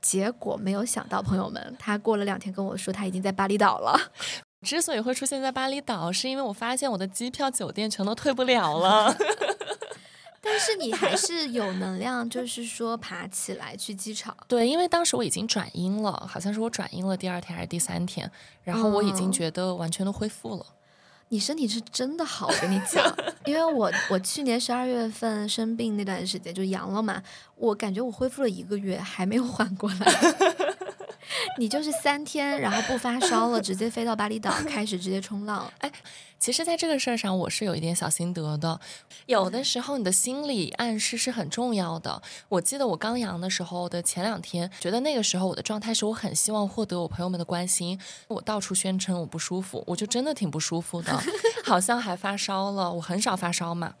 [0.00, 3.96] 结果没有想到，朋友们，他过了两天跟我说他已经在巴厘岛了。
[4.62, 9.14] 之所以会出现在巴厘岛，是因为我发现我的机票、酒店全都退不了了。
[10.44, 14.36] 但是你还是有能量，就是说爬起来去机场。
[14.48, 18.28] 对，因为当时我已经转阴了，好像是我转阴了第二天还是第三天，
[18.64, 20.66] 然后我已经觉得完全都恢复了。
[21.28, 27.22] 你身体是真的好，我跟你讲， 因为我我去年十二月份生病那段时间就阳了嘛，
[27.54, 29.96] 我感觉我恢复了一个月还没有缓过来。
[31.58, 35.70] 你就是三天，然后不发烧了，直接飞到巴厘岛，开始直接冲浪。
[35.78, 35.90] 哎，
[36.38, 38.80] 其实，在这个事儿上，我是有一点小心得的。
[39.26, 42.22] 有的时候，你的心理暗示是很重要的。
[42.48, 51.16] 我记得我刚阳的时候的前两天，觉得那个时候我的状态是我很希望获得我朋友们的关心，我到处宣称我不舒服，我就真的挺不舒服的，
[51.64, 52.92] 好像还发烧了。
[52.92, 53.94] 我很少发烧嘛。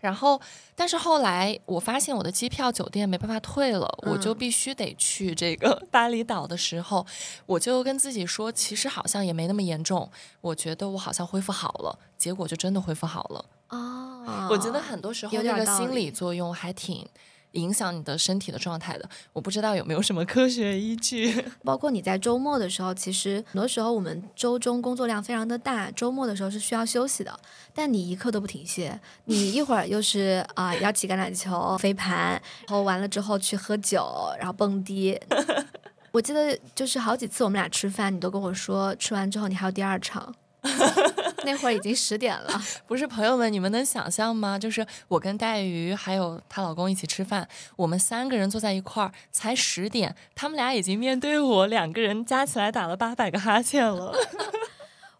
[0.00, 0.40] 然后，
[0.74, 7.04] 但是后来我发现我的机票、酒店没办法退了，我就必须得去这个 巴厘岛的时候，
[7.46, 13.44] 我就跟自己说，其实好像也没那么严重，我觉得我好像恢复好了，结果就真的恢复好了。
[13.70, 16.10] 哦，我觉得很多时候那个心理理。
[16.10, 17.04] 作用还挺
[17.52, 19.08] 影响你的身体的状态的。
[19.32, 21.44] 我不知道有没有什么科学依据。
[21.64, 27.38] 包括你在周末的时候，其实很多时候我们周中工作量非常的大，周末的时候是需要休息的，
[27.74, 34.06] 但你一刻都不停歇，你一会儿又是啊、要踢橄榄球、飞盘，然后完了之后去喝酒，
[34.38, 35.18] 然后蹦迪。
[36.12, 40.34] 我记得就是好几次我们俩吃饭，你都跟我说吃完之后你还有第二场，
[41.44, 42.60] 那会儿已经十点了。
[42.86, 44.58] 不是朋友们，你们能想象吗？
[44.58, 54.14] 就是我跟黛鱼还有她老公一起吃饭，我们三个人坐在一块儿，才十点，他们俩已经面对我，两个人加起来打了八百个哈欠了。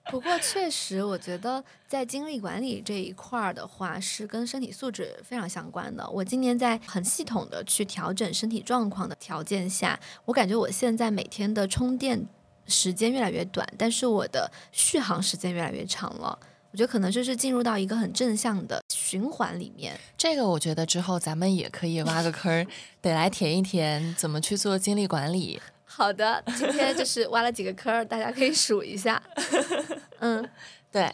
[0.09, 6.09] 不过确实，我觉得在精力管理这一块儿的话，是跟身体素质非常相关的。
[6.09, 12.25] 我今年在很系统的去调整身体状况的条件下，我感觉我现在每天的充电
[12.67, 16.39] 时间越来越短，但是我的续航时间越来越长了。
[16.73, 19.99] 我觉得可能就是进入到一个很正向的循环里面。
[20.19, 22.67] 这个我觉得之后咱们也可以挖个坑儿，
[23.01, 25.59] 得来填一填怎么去做精力管理。
[25.85, 29.23] 好的，今天就是挖了几个坑儿，大家可以数一下。
[30.21, 30.47] 嗯，
[30.93, 31.11] 对，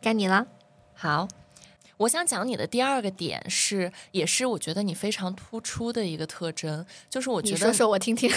[0.00, 0.46] 该你了。
[0.94, 1.26] 好，
[2.02, 8.30] 我想讲你的第二个点是，也是我觉得你非常突出的一个特征，就是我觉得你说说我听听。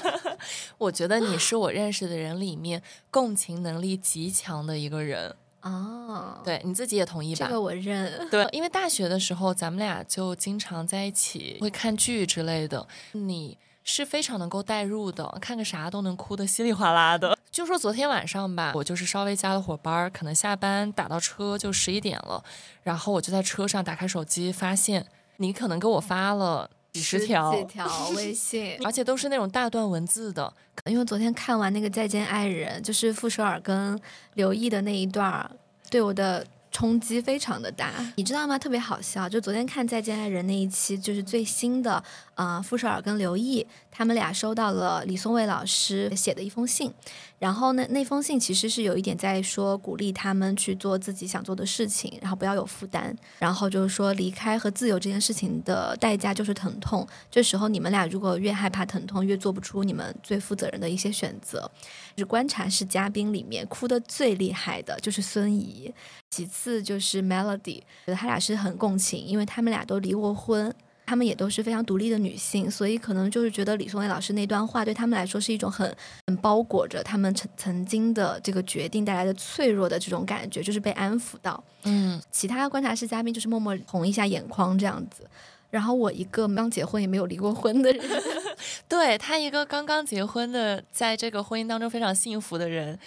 [0.78, 5.34] 我觉得你是我认识的人里面共情能力极强的一个人。
[5.62, 7.46] 哦，对，你自己也同意吧？
[7.46, 8.28] 这个我认。
[8.30, 17.38] 对， 因为大学的时候咱们俩就经常在一起会看剧之类的，你是非常能够代入的，看个啥都能哭得稀里哗啦的。
[17.50, 22.42] 就说昨天晚上吧，我就是稍微加了会儿班儿，可能下班打到车就十一点了，
[22.82, 30.52] 然后我就在车上打开手机，发现你可能给我发了几十条，几 条微信，而且都是那种大段文字的。
[30.84, 33.98] 因为昨天看完那个《再见爱人》，就是傅首尔跟
[34.34, 35.50] 刘毅的那一段儿，
[35.88, 36.44] 对我的
[36.76, 38.58] 冲击非常的大，你知道吗？
[38.58, 46.92] 特别好笑，就昨天看《再见爱人》那一期，就是最新的，啊、傅首尔跟刘毅他们俩收到了李松蔚老师写的一封信，
[47.38, 57.06] 然后呢，那封信其实是有一点在说鼓励他们去做自己想做的事情，然后不要有负担，然后就是说离开和自由这件事情的代价就是疼痛。
[57.30, 61.70] 这时候你们俩如果越害怕疼痛，越做不出你们最负责任的一些选择。
[62.14, 65.92] 就是观察室嘉宾里面哭得最厉害的就是孙怡，
[66.30, 70.74] 其次就是 Melody，觉得他俩是很共情，因为他们俩都离过婚。
[71.06, 81.62] 她们也都是非常独立的女性，所以可能就是觉得李松蔚老师那段话对他们来说是一种很很包裹着他们曾曾经的这个决定带来的脆弱的这种感觉，就是被安抚到。
[81.84, 85.24] 嗯，其他观察室嘉宾就是默默红一下眼眶这样子。
[85.68, 88.04] 然后我一个刚结婚也没有离过婚的人，
[88.88, 92.98] 对他一个刚刚结婚的，在这个婚姻当中非常幸福的人，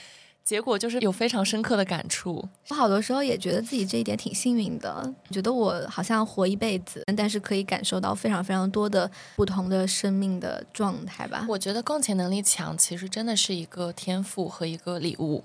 [0.50, 2.44] 结果就是有非常深刻的感触。
[2.70, 11.46] 我好多时候也觉得自己这一点挺幸运的，觉得我好像活一辈子，但是可以感受到非常非常多的不同的生命的状态吧。
[11.48, 15.44] 我觉得共情能力强，其实真的是一个天赋和一个礼物，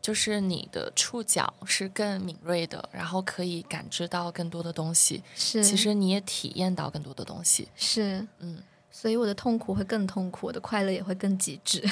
[0.00, 5.22] 就是你的触角是更敏锐的，然后可以感知到更多的东西。
[5.34, 7.68] 是，其实你也体验到更多的东西。
[7.76, 8.56] 是，嗯，
[8.98, 11.84] 所以我的痛苦会更痛苦，我的快乐也会更极致。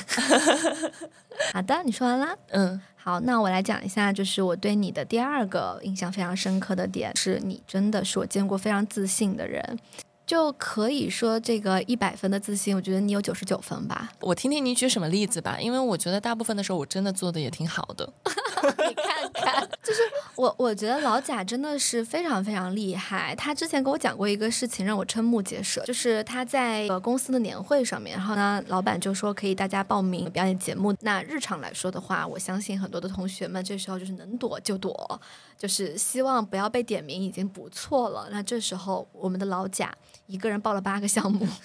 [1.52, 2.34] 好的，你说完啦。
[2.48, 9.78] 嗯，好，那我来讲一下，就是我对你的第二个印象非常深刻的点，是你真的是我见过非常自信的人。
[10.26, 14.10] 就可以说这个一百分的自信，我觉得你有九十九分吧。
[14.20, 18.10] 我听听你举什么例子吧，因为我觉得大部分的时候我真的做的也挺好的。
[18.64, 20.00] 你看看，就是
[20.37, 23.34] 我，我觉得老贾真的是非常非常厉害。
[23.37, 30.94] 他之前跟我讲过一个事情，让我瞠目结舌，就是他在呃公司的年会上面，然后呢，老板就说可以大家报名表演节目。
[31.00, 35.20] 那日常来说的话，我相信很多的同学们这时候就是能躲就躲，
[35.58, 38.28] 就是希望不要被点名已经不错了。
[38.30, 39.94] 那这时候我们的老贾
[40.26, 41.46] 一个人报了八个项目。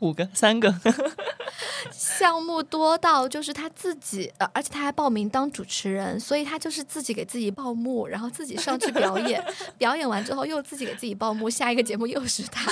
[0.00, 0.74] 五个，三个，
[1.90, 9.42] 项目多到就是他自己，呃，而且他还报名当主持人，所以他就是自己给自己报幕，然后自己上去表演，
[9.78, 12.70] 表演完之后又自己给自己报幕，下一个节目又是他。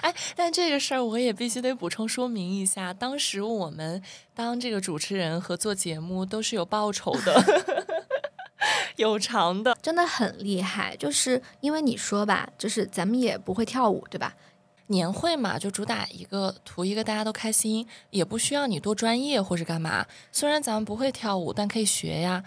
[0.00, 4.02] 哎，但这个事儿我也必须得补充说明一下，当时我们
[4.34, 7.81] 当这个主持人和做节目都是有报酬的，
[9.02, 9.76] 有偿的。
[9.82, 14.34] 真的很厉害，就是因为你说吧，就是咱们也不会跳舞，对吧？
[14.88, 20.06] 年会嘛，就主打一个图一个大家都开心，也不需要你多专业或是干嘛。
[20.30, 22.44] 虽然咱们不会跳舞，但可以学呀。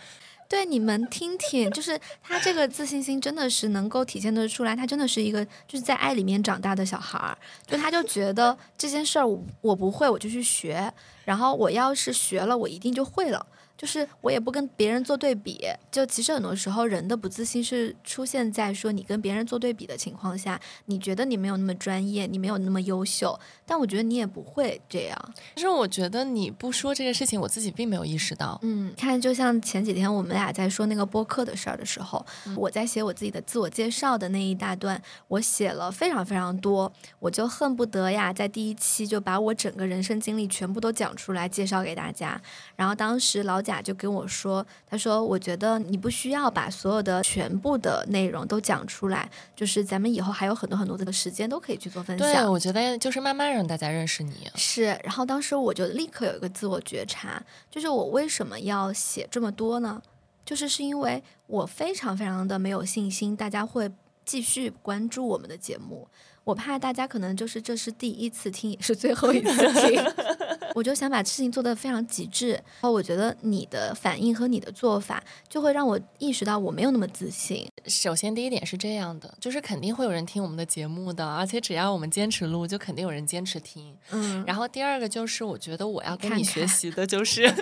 [0.48, 13.44] 对，你们听听，就是他这个自信心真的是能够体现得出来，他真的是一个就是在爱里面长大的小孩儿，就他就觉得这件事儿我我不会，我就去学，然后我要是学了，我一定就会了。
[13.78, 15.66] 就是我也不跟别人做对比。
[15.92, 25.34] 就其实很多时候人的不自信是出现在说你跟别人做对比的情况下，你觉得你没有那么专业，你没有那么优秀，但我觉得你也不会这样。
[25.56, 28.60] 其实我觉得你不说这个事情，我自己并没有意识到。
[28.64, 42.42] 嗯，看，就像前几天我们俩在说那个播客的事儿的时候，我在写我自己的自我介绍的那一大段，我写了非常非常多，我就恨不得呀，在第一期就把我整个人生经历全部都讲出来介绍给大家。
[42.76, 52.32] 然后当时老贾就跟我说，他说我觉得你不需要把所有的全部的内容都讲出来，就是咱们以后还有很多很多的时间都可以去做分享。
[52.32, 54.48] 对，我觉得就是慢慢让大家认识你。
[54.54, 60.02] 是，然后当时我就立刻有一个自我觉察，就是我为什么要写这么多呢？
[60.46, 63.92] 就是是因为我非常非常的没有信心，大家会
[64.24, 66.08] 继续关注我们的节目。
[66.44, 70.00] 我怕大家可能就是这是第一次听，也是最后一次听，
[70.76, 72.52] 我就想把事情做得非常极致。
[72.52, 77.68] 然后我觉得你的反应和你的做法，就会让我意识到我没有那么自信。
[77.88, 83.96] 首先第一点是这样的，就是肯定会有人听我们的节目的，而且只要我们坚持录，就肯定有人坚持听。
[84.12, 87.52] 嗯，然后第二个就是，我觉得我要跟你学习的就是。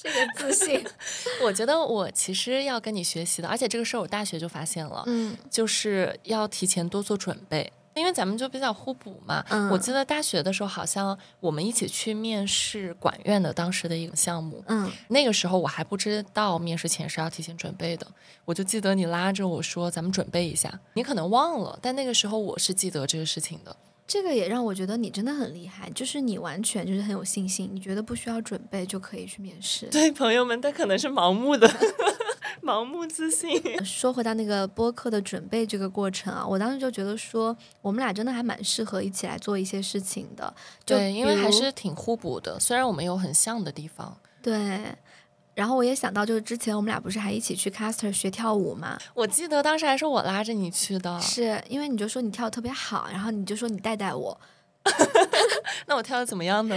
[0.00, 0.80] 这个自信，
[1.42, 9.44] 我觉得我其实要跟你学习的，而且这个事儿我大学就发现了，嗯，就是要提前多做准备，因为咱们就比较互补嘛。
[9.48, 18.06] 嗯，我记得大学的时候，好像我们一起去面试管院的当时的一个项目，嗯，那个时候我还不知道面试前是要提前准备的，
[18.44, 23.76] 我就记得你拉着我说咱们准备一下，你可能忘了，但那个时候我是记得这个事情的。
[24.06, 29.84] 这个也让我觉得你真的很厉害，就是你完全就是很有信心，你觉得不需要准备就可以去面试。
[29.88, 31.68] 对，朋友们，他可能是盲目的，
[32.64, 33.60] 盲目自信。
[33.84, 40.52] 说回到那个播客的准备这个过程啊，我当时就觉得说，我们俩真的还蛮适合一起来做一些事情的。
[40.84, 44.16] 对，因为还是挺互补的，虽然我们有很像的地方。
[44.42, 44.80] 对。
[45.54, 48.96] 然后我也想到，就是之前我们俩不是还一起去 Caster 学跳舞吗？
[49.12, 54.40] 我记得当时还是我拉着你去的，是因为你就说你跳的特别好，然后你就说你带带我，
[55.86, 56.76] 那我跳的怎么样呢？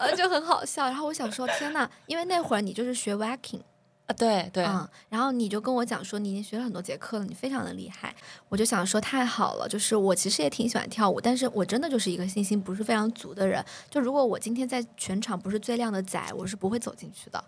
[0.00, 0.86] 呃，就很好笑。
[0.86, 3.60] 然后我想说，天呐，因为那会儿你就是学 Wacking
[4.06, 8.14] 啊，对对，嗯，然后你就跟我讲说你已经学了很多节课了，你非常的厉害。
[8.48, 13.64] 我就想说太好了，就是我其实也挺喜欢跳舞，但是我真的就是一个信心不是非常足的人。
[13.90, 17.44] 就如果我今天在全场不是最靓的仔，我是不会走进去的。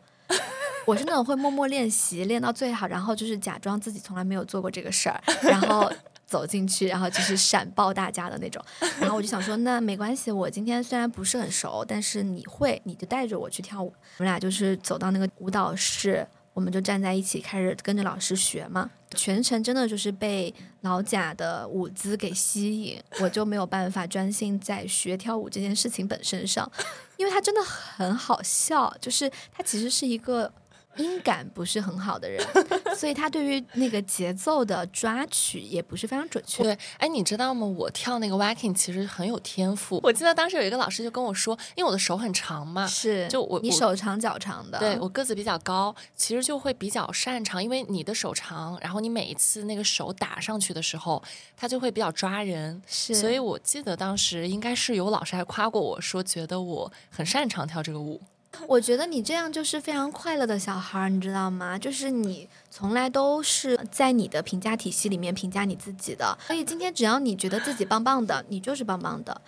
[0.85, 5.91] 我是那种会默默练习，练到最好，然后就是假装自己从来没有做过这个事儿，然后
[6.27, 8.63] 走进去，然后就是闪爆大家的那种。
[8.99, 13.93] 然后我就想说，那没关系，我今天虽然不是很熟，但是你会，你就带着我去跳舞。
[14.19, 16.27] 我们俩就是走到那个舞蹈室，
[16.59, 18.91] 我们就站在一起开始跟着老师学嘛。
[19.15, 26.69] 全程真的就是被老贾的舞姿给吸引，我就没有办法专心在学跳舞这件事情本身上，
[27.17, 30.53] 因为他真的很好笑，就是他其实是一个。
[30.99, 32.45] 音感不是很好的人，
[32.95, 36.63] 所以他对于那个节奏的抓取也不是非常准确。
[36.63, 37.67] 对，哎，你知道吗？
[37.67, 40.01] 我跳那个 wacking 其实很有天赋。
[40.03, 51.23] 我记得当时有一个老师就跟我说，因为我的手很长嘛，是，就我你手长脚长的，对我个子比较高，其实就会比较擅长，因为你的手长，然后你每一次那个手打上去的时候，
[51.57, 52.83] 它就会比较抓人。
[52.87, 58.21] 是，所以我记得当时应该是有老师还夸过我说，觉得我很擅长跳这个舞。
[58.67, 61.79] 我觉得你这样就是非常快乐的小孩儿，你知道吗？
[61.79, 69.41] 就是你从来都是在你的评价体系里面评价你自己的，所以今天只要你觉得自己棒棒的，你就是棒棒的。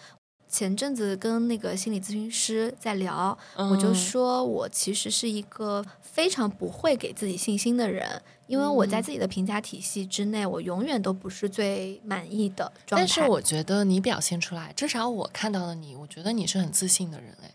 [0.49, 13.07] 前阵子跟那个心理咨询师在聊，我就说我其实是一个非常不会给自己信心的人，因为我在自己的评价体系之内，我永远都不是最满意的状态。
[13.07, 17.51] 但是我觉得你表现出来，至少我看到了你，我觉得你是很自信的人，哎，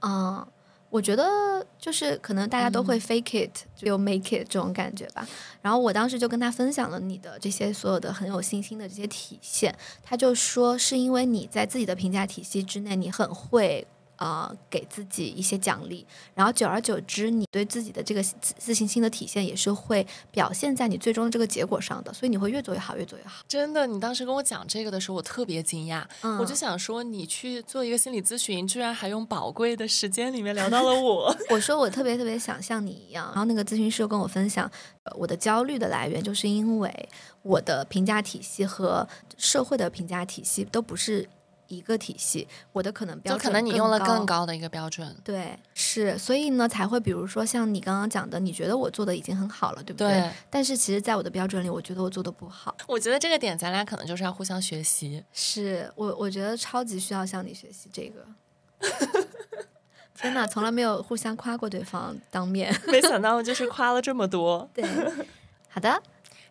[0.00, 0.46] 嗯。
[0.94, 5.26] 我觉得就是可能大家都会 fake it 就 make it 这种感觉吧。
[5.60, 13.84] 然后我当时就跟他分享了你的这些所有的很有信心的这些体现，他就说是因为你在自己的评价体系之内，你很会。
[14.16, 23.44] 呃，给自己一些奖励，然后久而久之，你对自己的这个自自信心的体现也是会表现在你最终的这个结果上的，所以你会越做越好，越做越好。
[23.48, 26.04] 真的，你当时跟我讲这个的时候，我特别惊讶，
[26.38, 31.36] 我就想说，你去做一个心理咨询，居然还用宝贵的时间里面聊到了我。
[31.50, 34.70] 我说我特别特别想像你一样，然后那个咨询师又跟我分享，
[35.16, 37.08] 我的焦虑的来源就是因为
[37.42, 41.28] 我的评价体系和社会的评价体系都不是。
[41.68, 50.30] 一个体系，我的可能标准可能你用了更高的一个标准，对，是，所以呢才会，比如说像你刚刚讲的，你觉得我做的已经很好了，对不对？
[50.50, 52.76] 但是其实，在我的标准里，我觉得我做的不好。
[52.86, 55.24] 我觉得这个点，咱俩可能就是要互相学习。
[55.32, 58.24] 是我，我觉得超级需要向你学习这个。
[60.16, 62.74] 天哪，从来没有互相夸过对方，当面。
[62.86, 64.68] 没想到就是夸了这么多。
[64.72, 64.84] 对，
[65.68, 66.02] 好的，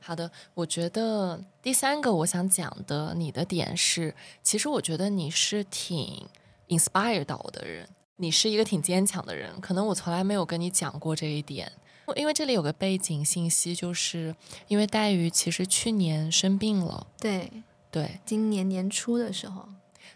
[0.03, 0.29] 好的。
[0.53, 4.13] 我觉得第三个我想讲的你的点是，
[4.43, 6.27] 其实我觉得你是挺
[6.67, 7.87] inspire 到我的人，
[8.17, 9.49] 你是一个挺坚强的人。
[9.61, 11.71] 可能我从来没有跟你讲过这一点，
[12.17, 14.36] 因为这里有个背景信息，就是
[14.67, 17.07] 因为黛玉其实去年生病了。
[17.19, 17.49] 对
[17.89, 19.65] 对今年年初的时候，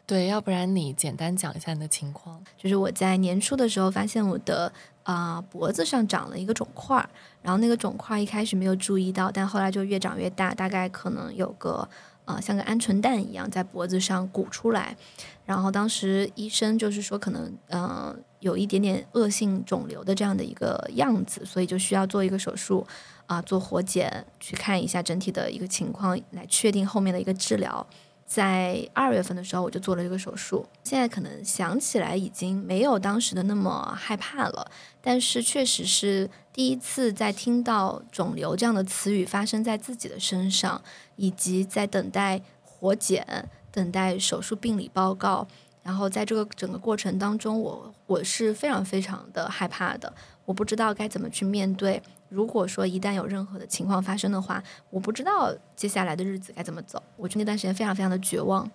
[0.05, 2.43] 对，要不然你简单讲一下你的情况。
[2.57, 4.71] 就是我在年初的时候发现我的
[5.07, 6.97] 啊、脖子上长了一个肿块，
[7.41, 11.87] 然后那个肿块一开始没有注意到，但后来就越长越大，大概可能有个
[12.25, 14.97] 啊、像个鹌鹑蛋一样在脖子上鼓出来，
[15.45, 22.85] 然后当时医生就是说可能嗯、有一点点恶性肿瘤的这样的一个样子，所以就需要做一个手术
[23.27, 27.87] 啊、做活检去看一下整体的一个情况，来确定后面的一个治疗。
[28.27, 30.67] 在二月份的时候，我就做了这个手术。
[30.83, 34.69] 现在可能想起来已经没有当时的那么害怕了，
[35.01, 40.81] 但是确实是第一次在听到肿瘤这样的词语发生在自己的身上，
[41.15, 45.47] 以及在等待活检、等待手术病理报告。
[45.81, 50.13] 然后在这个整个过程当中，我我是非常非常的害怕的，
[50.43, 52.03] 我不知道该怎么去面对。
[52.29, 57.01] 如果说一旦有任何的情况发生的话，我不知道接下来的日子该怎么走。
[57.15, 58.69] 我觉得那段时间非常非常的绝望。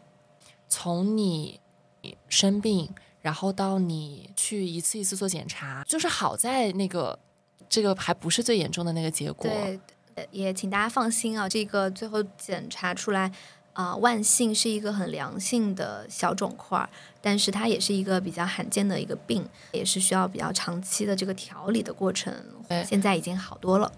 [0.68, 1.60] 从你
[2.28, 2.88] 生病，
[3.20, 7.18] 然后到你去一次一次做检查，就是好在那个
[7.68, 9.50] 这个还不是最严重的那个结果。
[9.50, 9.78] 对，
[10.14, 13.30] 呃也请大家放心啊，这个最后检查出来
[13.72, 16.88] 啊、万幸是一个很良性的小肿块儿，
[17.20, 22.34] 但是它也是一个比较罕见的一个病，也是需要比较长期的这个调理的过程
[22.68, 22.84] 对。
[22.84, 23.90] 现在已经好多了。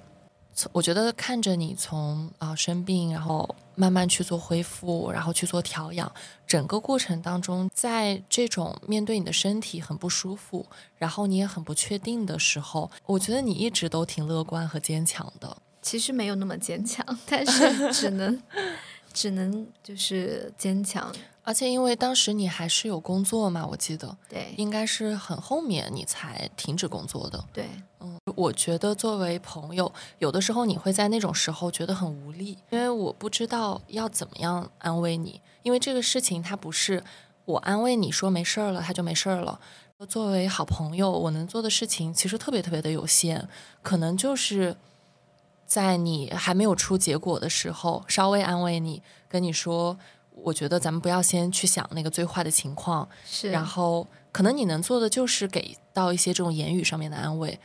[0.55, 6.11] 从我觉得看着你从啊、生病，然后慢慢去做恢复，然后去做调养，
[6.47, 10.65] 整个过程当中，在这种面对你的身体很不舒服，
[10.97, 15.57] 然后你也很不确定的时候，我觉得你一直都挺乐观和坚强的。
[15.83, 18.41] 其实没有那么坚强，但是只能
[19.15, 21.11] 只能就是坚强。
[21.47, 27.45] 而且因为当时你还是有工作嘛，我记得对应该是很后面你才停止工作的。
[27.53, 27.69] 对，
[28.01, 37.05] 嗯，我觉得作为朋友，有的时候你会在那种时候觉得很无力，因为我不知道要怎么样安慰你，因为这个事情它不是
[37.45, 39.61] 我安慰你说没事儿了，他就没事儿了。
[40.09, 43.47] 作为好朋友，我能做的事情其实特别特别的有限，
[43.83, 44.75] 可能就是
[45.67, 49.99] 在你还没有出结果的时候，稍微安慰你，跟你说，
[50.31, 53.51] 我觉得咱们不要先去想那个最坏的情况，是。
[53.51, 57.59] 然后可能你能做的就是给到一些这种言语上面的安慰。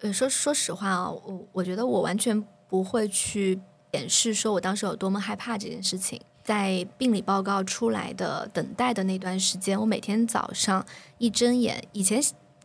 [0.00, 3.60] 呃，说说实话啊，我我觉得我完全不会去
[3.92, 6.20] 掩饰说我当时有多么害怕这件事情。
[6.42, 10.84] 在病理报告出来的等待的那段时间，我每天早上
[11.18, 12.20] 一睁眼，以前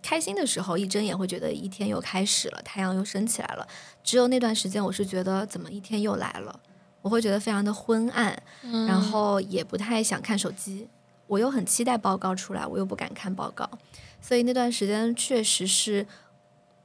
[0.08, 3.68] 开心的时候一睁眼会觉得一天又开始了，太阳又升起来了。
[4.02, 6.58] 只有那段时间，我是觉得怎么一天又来了，
[7.02, 8.42] 我会觉得非常的昏暗，
[8.88, 10.88] 然后也不太想看手机。
[11.28, 13.70] 我又很期待报告出来，我又不敢看报告，
[14.22, 16.08] 所以那段时间确实是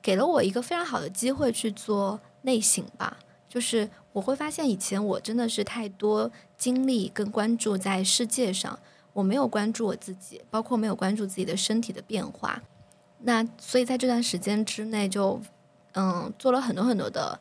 [0.02, 3.16] 给了我一个非常好的机会去做内省吧。
[3.48, 8.76] 就是我会发现，以前我真的是太多精力跟关注在世界上，
[9.12, 12.60] 我没有关注我自己，包括没有关注自己的身体的变化。
[13.24, 15.40] 那所以在这段时间之内就，
[15.92, 17.38] 嗯做了很多很多的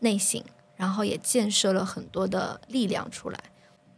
[0.00, 0.42] 内省，
[0.76, 3.38] 然后也建设了很多的力量出来。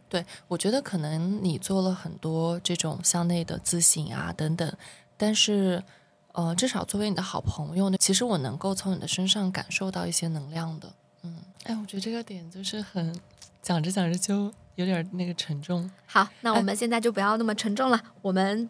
[0.07, 4.71] 对，我觉得可能你做了很多这种向内的自省啊等等，
[5.17, 5.83] 但是，
[6.31, 10.93] 呃，至少作为你的好朋友呢，其实我能够从你的身上感受到一些能量的。
[11.23, 13.19] 嗯，哎，我觉得这个点就是很
[13.61, 15.89] 讲着讲着就有点那个沉重。
[16.05, 17.99] 好，那我们现在就不要那么沉重了。
[18.21, 18.69] 我们，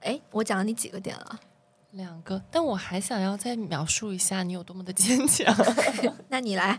[0.00, 1.40] 哎，我讲了你几个点了？
[1.92, 5.54] 两个，但我还想要再描述一下你有多么的坚强。
[6.28, 6.78] 那你来。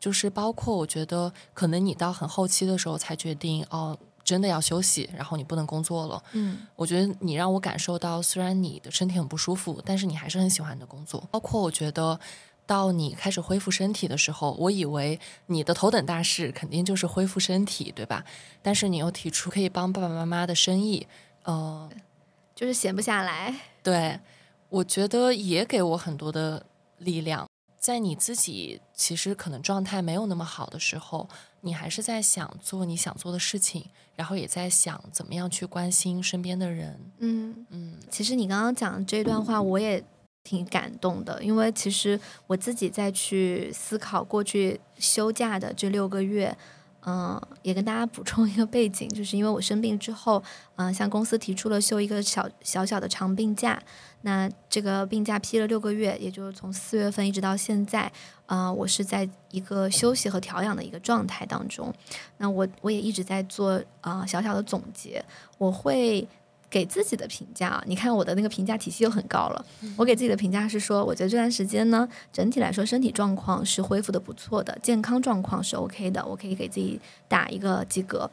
[0.00, 6.20] 就是包括我觉得，可能你到很后期的时候才决定，哦，真的要休息，然后你不能工作了。
[6.32, 11.22] 嗯，我觉得你让我感受到，虽然你的身体很不舒服，但是你还是很喜欢你的工作。
[11.30, 12.18] 包括我觉得，
[12.66, 18.24] 到你开始恢复身体的时候，我以为你的头等大事肯定就是恢复身体，对吧？
[18.60, 21.06] 但是你又提出可以帮爸爸妈妈的生意，
[21.44, 21.88] 呃，
[22.54, 23.54] 就是闲不下来。
[23.82, 24.20] 对，
[24.68, 26.66] 我觉得也给我很多的
[26.98, 27.46] 力量。
[27.78, 31.28] 在你自己其实可能状态没有那么好的时候，
[31.62, 37.00] 你还是在想做你想做的事情，然后也在想怎么样去关心身边的人。
[37.18, 40.04] 嗯嗯，其实你刚刚讲的这段话，我也
[40.44, 46.56] 挺感动的，因为其实我自己在去思考过去休假的这六个月，
[47.04, 50.42] 嗯，也跟大家补充一个背景，就是因为我生病之后，
[50.76, 53.82] 嗯，向公司提出了休一个小小小的长病假。
[54.22, 58.10] 那这个病假批了六个月，也就是从四月份一直到现在，
[58.46, 61.92] 啊，我是在一个休息和调养的一个状态当中。
[62.38, 65.24] 那我我也一直在做啊小小的总结，
[65.58, 66.26] 我会。
[66.72, 69.62] 给自己的评价，你看我的那个评价体系又很高了。
[69.94, 76.98] 我给自己的评价是说，我觉得这段时间呢，整体来说身体状况是恢复的不错的，健康状况是 OK 的，我可以给自己
[77.28, 78.30] 打一个及格。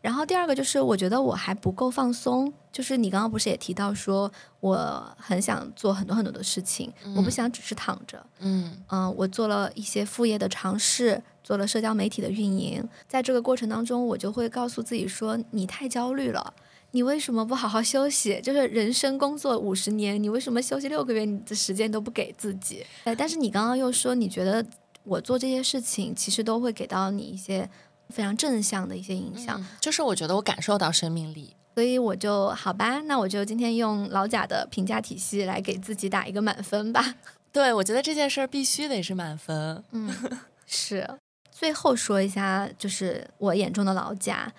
[0.00, 2.50] 然后第二个就是，我觉得我还不够放松。
[2.72, 8.24] 就是你刚刚不是也提到说，我很想做很多很多的事情，我不想只是躺着。
[8.38, 16.54] 嗯嗯，我做了一些副业的尝试，做了社交媒体的运营，在这个过程当中，我就会告诉自己说，你太焦虑了。
[16.92, 18.40] 你为什么不好好休息？
[18.42, 21.24] 就是人生工作五十年，你为什么休息六个月？
[21.24, 22.84] 你的时间都不给自己。
[23.04, 24.64] 哎，但是你刚刚又说，你觉得
[25.04, 27.68] 我做这些事情，其实都会给到你一些
[28.08, 29.62] 非常正向的一些影响。
[29.80, 37.14] 就是我觉得我感受到生命力，所以我就好吧，那我就今天用老贾的评价体系来给自己打一个满分吧。
[37.52, 39.82] 对，我觉得这件事儿必须得是满分。
[39.92, 40.10] 嗯，
[40.66, 41.08] 是。
[41.50, 44.52] 最后说一下，就是我眼中的老贾。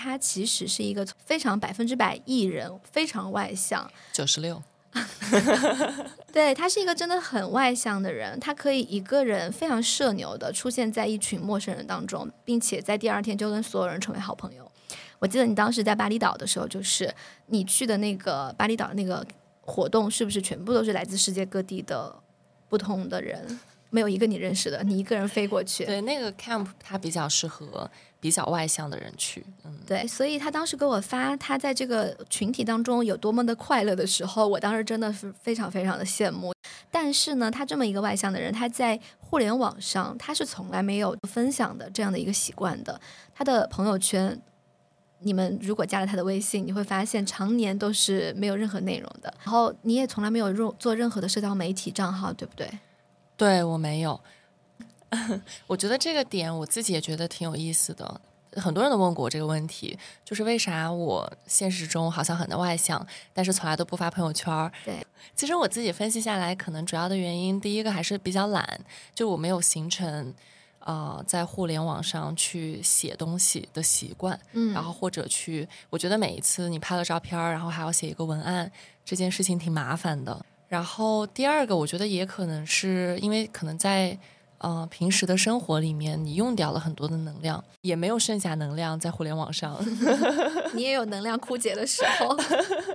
[0.00, 3.90] 他其实是一个非常百分之百艺人，非常外向。
[4.12, 4.62] 九十六，
[6.32, 14.70] 对他是一个真的很外向的人，他可以一个人非常社牛的出现在一群陌生人当中，并且在第二天就跟所有人成为好朋友。
[15.18, 17.12] 我记得你当时在巴厘岛的时候，就是
[17.46, 19.26] 你去的那个巴厘岛那个
[19.62, 22.14] 活动，是不是全部都是来自世界各地的
[22.68, 23.58] 不同的人？
[23.90, 25.84] 没有一个你认识的，你一个人飞过去。
[25.86, 27.90] 对，那个 camp 它比较适合。
[28.20, 36.52] 比较外向的人去，嗯，对，所以他当时给我发他在这个群体当中有多么的快乐的时候，我当时真的是非常非常的羡慕。
[36.90, 43.00] 但是呢，他这么一个外向的人，他在互联网上他是从来没有分享的这样的一个习惯的。
[43.34, 44.40] 他的朋友圈，
[45.20, 49.32] 你们如果加了他的微信，你会发现常年都是没有任何内容的。
[49.44, 52.68] 然后你也从来没有做做任何的社交媒体账号，对不对？
[53.36, 54.20] 对我没有。
[55.66, 58.20] 我觉得这个点我自己也觉得挺有意思的，
[58.52, 64.94] 很多人都问过我这个问题，就是为啥我现实中好像很的外向，但是从来都不发朋友圈对，
[65.34, 68.80] 其实我自己分析下来，可能主要的原因，第一个还是比较懒，
[69.14, 70.34] 就我没有形成
[70.80, 78.70] 呃在互联网上去写东西的习惯，嗯，然后或者去，我觉得每一次你拍了照片，然后还要写一个文案，
[79.04, 80.44] 这件事情挺麻烦的。
[80.68, 84.18] 然后第二个，我觉得也可能是因为可能在。
[84.58, 89.76] 呃，平时的生活里面，你用掉了很多的能量，也没有剩下能量在互联网上。
[90.74, 92.36] 你也有能量枯竭的时候。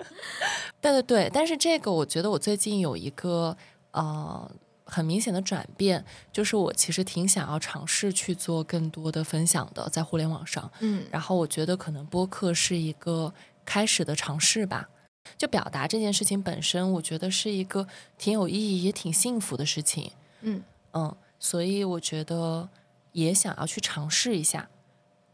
[0.82, 3.56] 对对对，但是这个我觉得我最近有一个
[3.92, 4.52] 呃
[4.84, 6.04] 很明显的转变，
[6.34, 10.70] 就是我其实挺想要尝试去做更多的分享的，在互联网上。
[10.82, 13.34] 嗯，然后我觉得可能播客是一个
[13.64, 14.90] 开始的尝试吧。
[15.38, 17.88] 就表达这件事情本身，我觉得是一个
[18.18, 20.12] 挺有意义也挺幸福的事情。
[20.42, 20.62] 嗯
[20.92, 21.16] 嗯。
[21.44, 22.70] 所以我觉得
[23.12, 24.70] 也想要去尝试一下。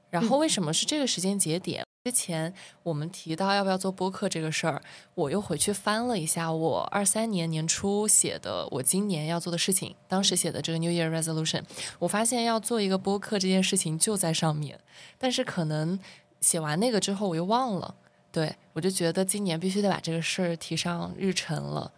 [0.10, 1.86] 然后为什么是这个时间节点？
[2.04, 2.52] 之前
[2.82, 4.82] 我们提到要不要做播客这个事儿，
[5.14, 11.62] 我又回去翻了一下我二三年年初写的我今年要做的事情，当时写的这个 New Year Resolution，
[12.00, 14.80] 我发现要做一个播客这件事情就在上面。
[15.20, 16.00] 但是可能
[16.42, 17.94] 写完那个之后我又忘了，
[18.32, 21.94] 对我就觉得今年必须得把这个事儿提上日程了。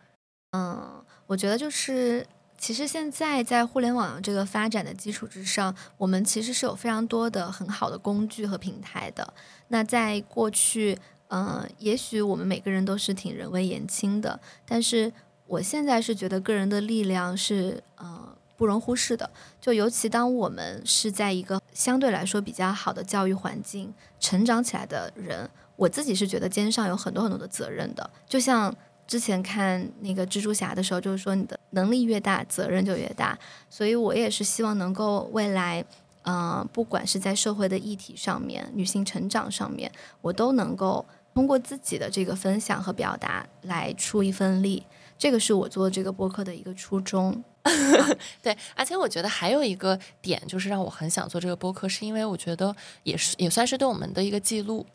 [0.51, 2.27] 嗯，我觉得就是。
[2.61, 9.33] 其实现在在互联网这个发展的基础之上，我们其实是有非常多的很好的工具和平台的。
[9.69, 10.95] 那在过去，
[11.29, 15.11] 嗯，也许我们每个人都是挺人微言轻的，但是
[15.47, 19.27] 我现在是觉得个人的力量是，呃，不容忽视的。
[19.59, 28.71] 就尤其当我们是在一个相对来说比较好的教育环境成长起来的人，我自己是觉得肩上有很多很多的责任的，就像。
[29.11, 33.37] 之前看那个蜘蛛侠的时候，就是说你的能力越大，责任就越大。
[33.69, 35.83] 所以我也是希望能够未来，
[36.21, 39.91] 嗯，不管是在社会的议题上面、女性成长上面，
[40.21, 44.81] 我都能够通过自己的这个分享和表达来出一份力。
[45.17, 47.43] 这个是我做这个播客的一个初衷。
[48.41, 54.85] 对，而且我觉得还有一个点，就是让我很想做这个播客，是因为我觉得也是也算是对我们的一个记录。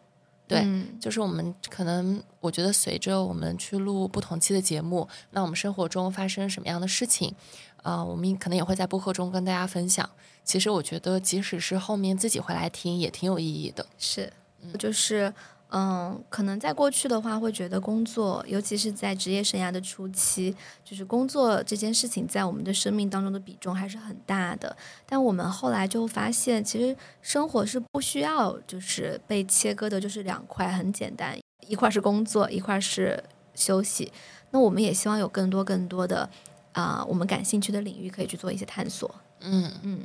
[0.49, 0.65] 对，
[1.01, 7.35] 就是我们可能，我觉得随着我们去录不同期的节目，那我们生活中发生什么样的事情，
[7.83, 10.09] 啊，我们可能也会在播客中跟大家分享。
[10.45, 13.85] 其实我觉得，即使是后面自己回来听，也挺有意义的。
[13.99, 14.33] 是，
[14.79, 15.35] 就是，
[15.71, 20.55] 嗯，可能在过去的话，会觉得工作，尤其是在职业生涯的初期，
[20.85, 24.77] 就是工作这件事情在我们的生命当中的比重还是很大的。
[25.05, 31.37] 但我们后来就发现，其实生活是不需要就是被切割的，就是两块很简单，
[31.67, 33.23] 一块是工作，一块是
[33.55, 34.13] 休息。
[34.53, 36.31] 那我们也希望有更多更多的
[36.73, 39.13] 啊，我们感兴趣的领域可以去做一些探索。
[39.41, 40.03] 嗯嗯，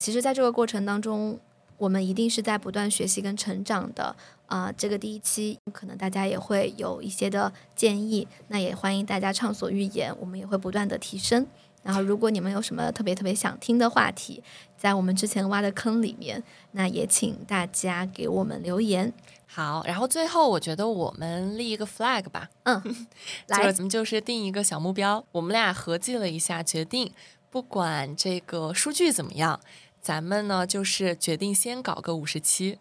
[0.00, 1.38] 其实，在这个过程当中，
[1.78, 4.14] 我们一定是在不断学习跟成长的。
[4.46, 11.46] 啊，这个第一期可能大家也会有一些的建议，那也欢迎大家畅所欲言，我们也会不断的提升。
[11.82, 14.42] 然后，如果你们有什么特别特别想听的话题，
[14.76, 19.12] 在我们之前挖的坑里面，那也请大家给我们留言。
[19.46, 23.06] 好，然后最后我觉得我们立一个 flag 吧，嗯，
[23.48, 27.10] 来，咱们就是定一个小目标，我们俩合计了一下，决定
[27.50, 29.60] 不管这个数据怎么样，
[30.04, 32.78] 咱们呢就是决定先搞个五十期。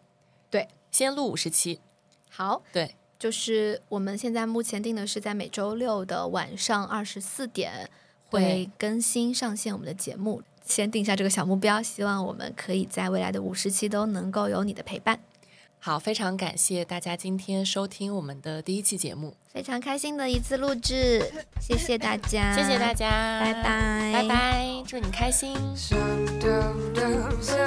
[0.52, 0.68] 对。
[0.92, 1.80] 先录五十期，
[2.30, 7.90] 好，对，就是我们现在目前定的是在每周六的晚上二十四点
[8.30, 15.20] 会更新上线我们的节目，先定下这个小目标，希望我们可以在未来的五十期都能够有你的陪伴。
[15.86, 19.36] 好非常感谢大家今天收听我们的第一期节目。
[19.52, 21.22] 非常开心的一次录制
[21.60, 24.14] 谢谢大家谢谢大家拜拜。
[24.14, 25.58] 拜拜祝你开心。
[25.76, 25.98] So
[27.42, 27.60] so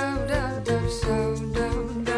[0.94, 2.15] so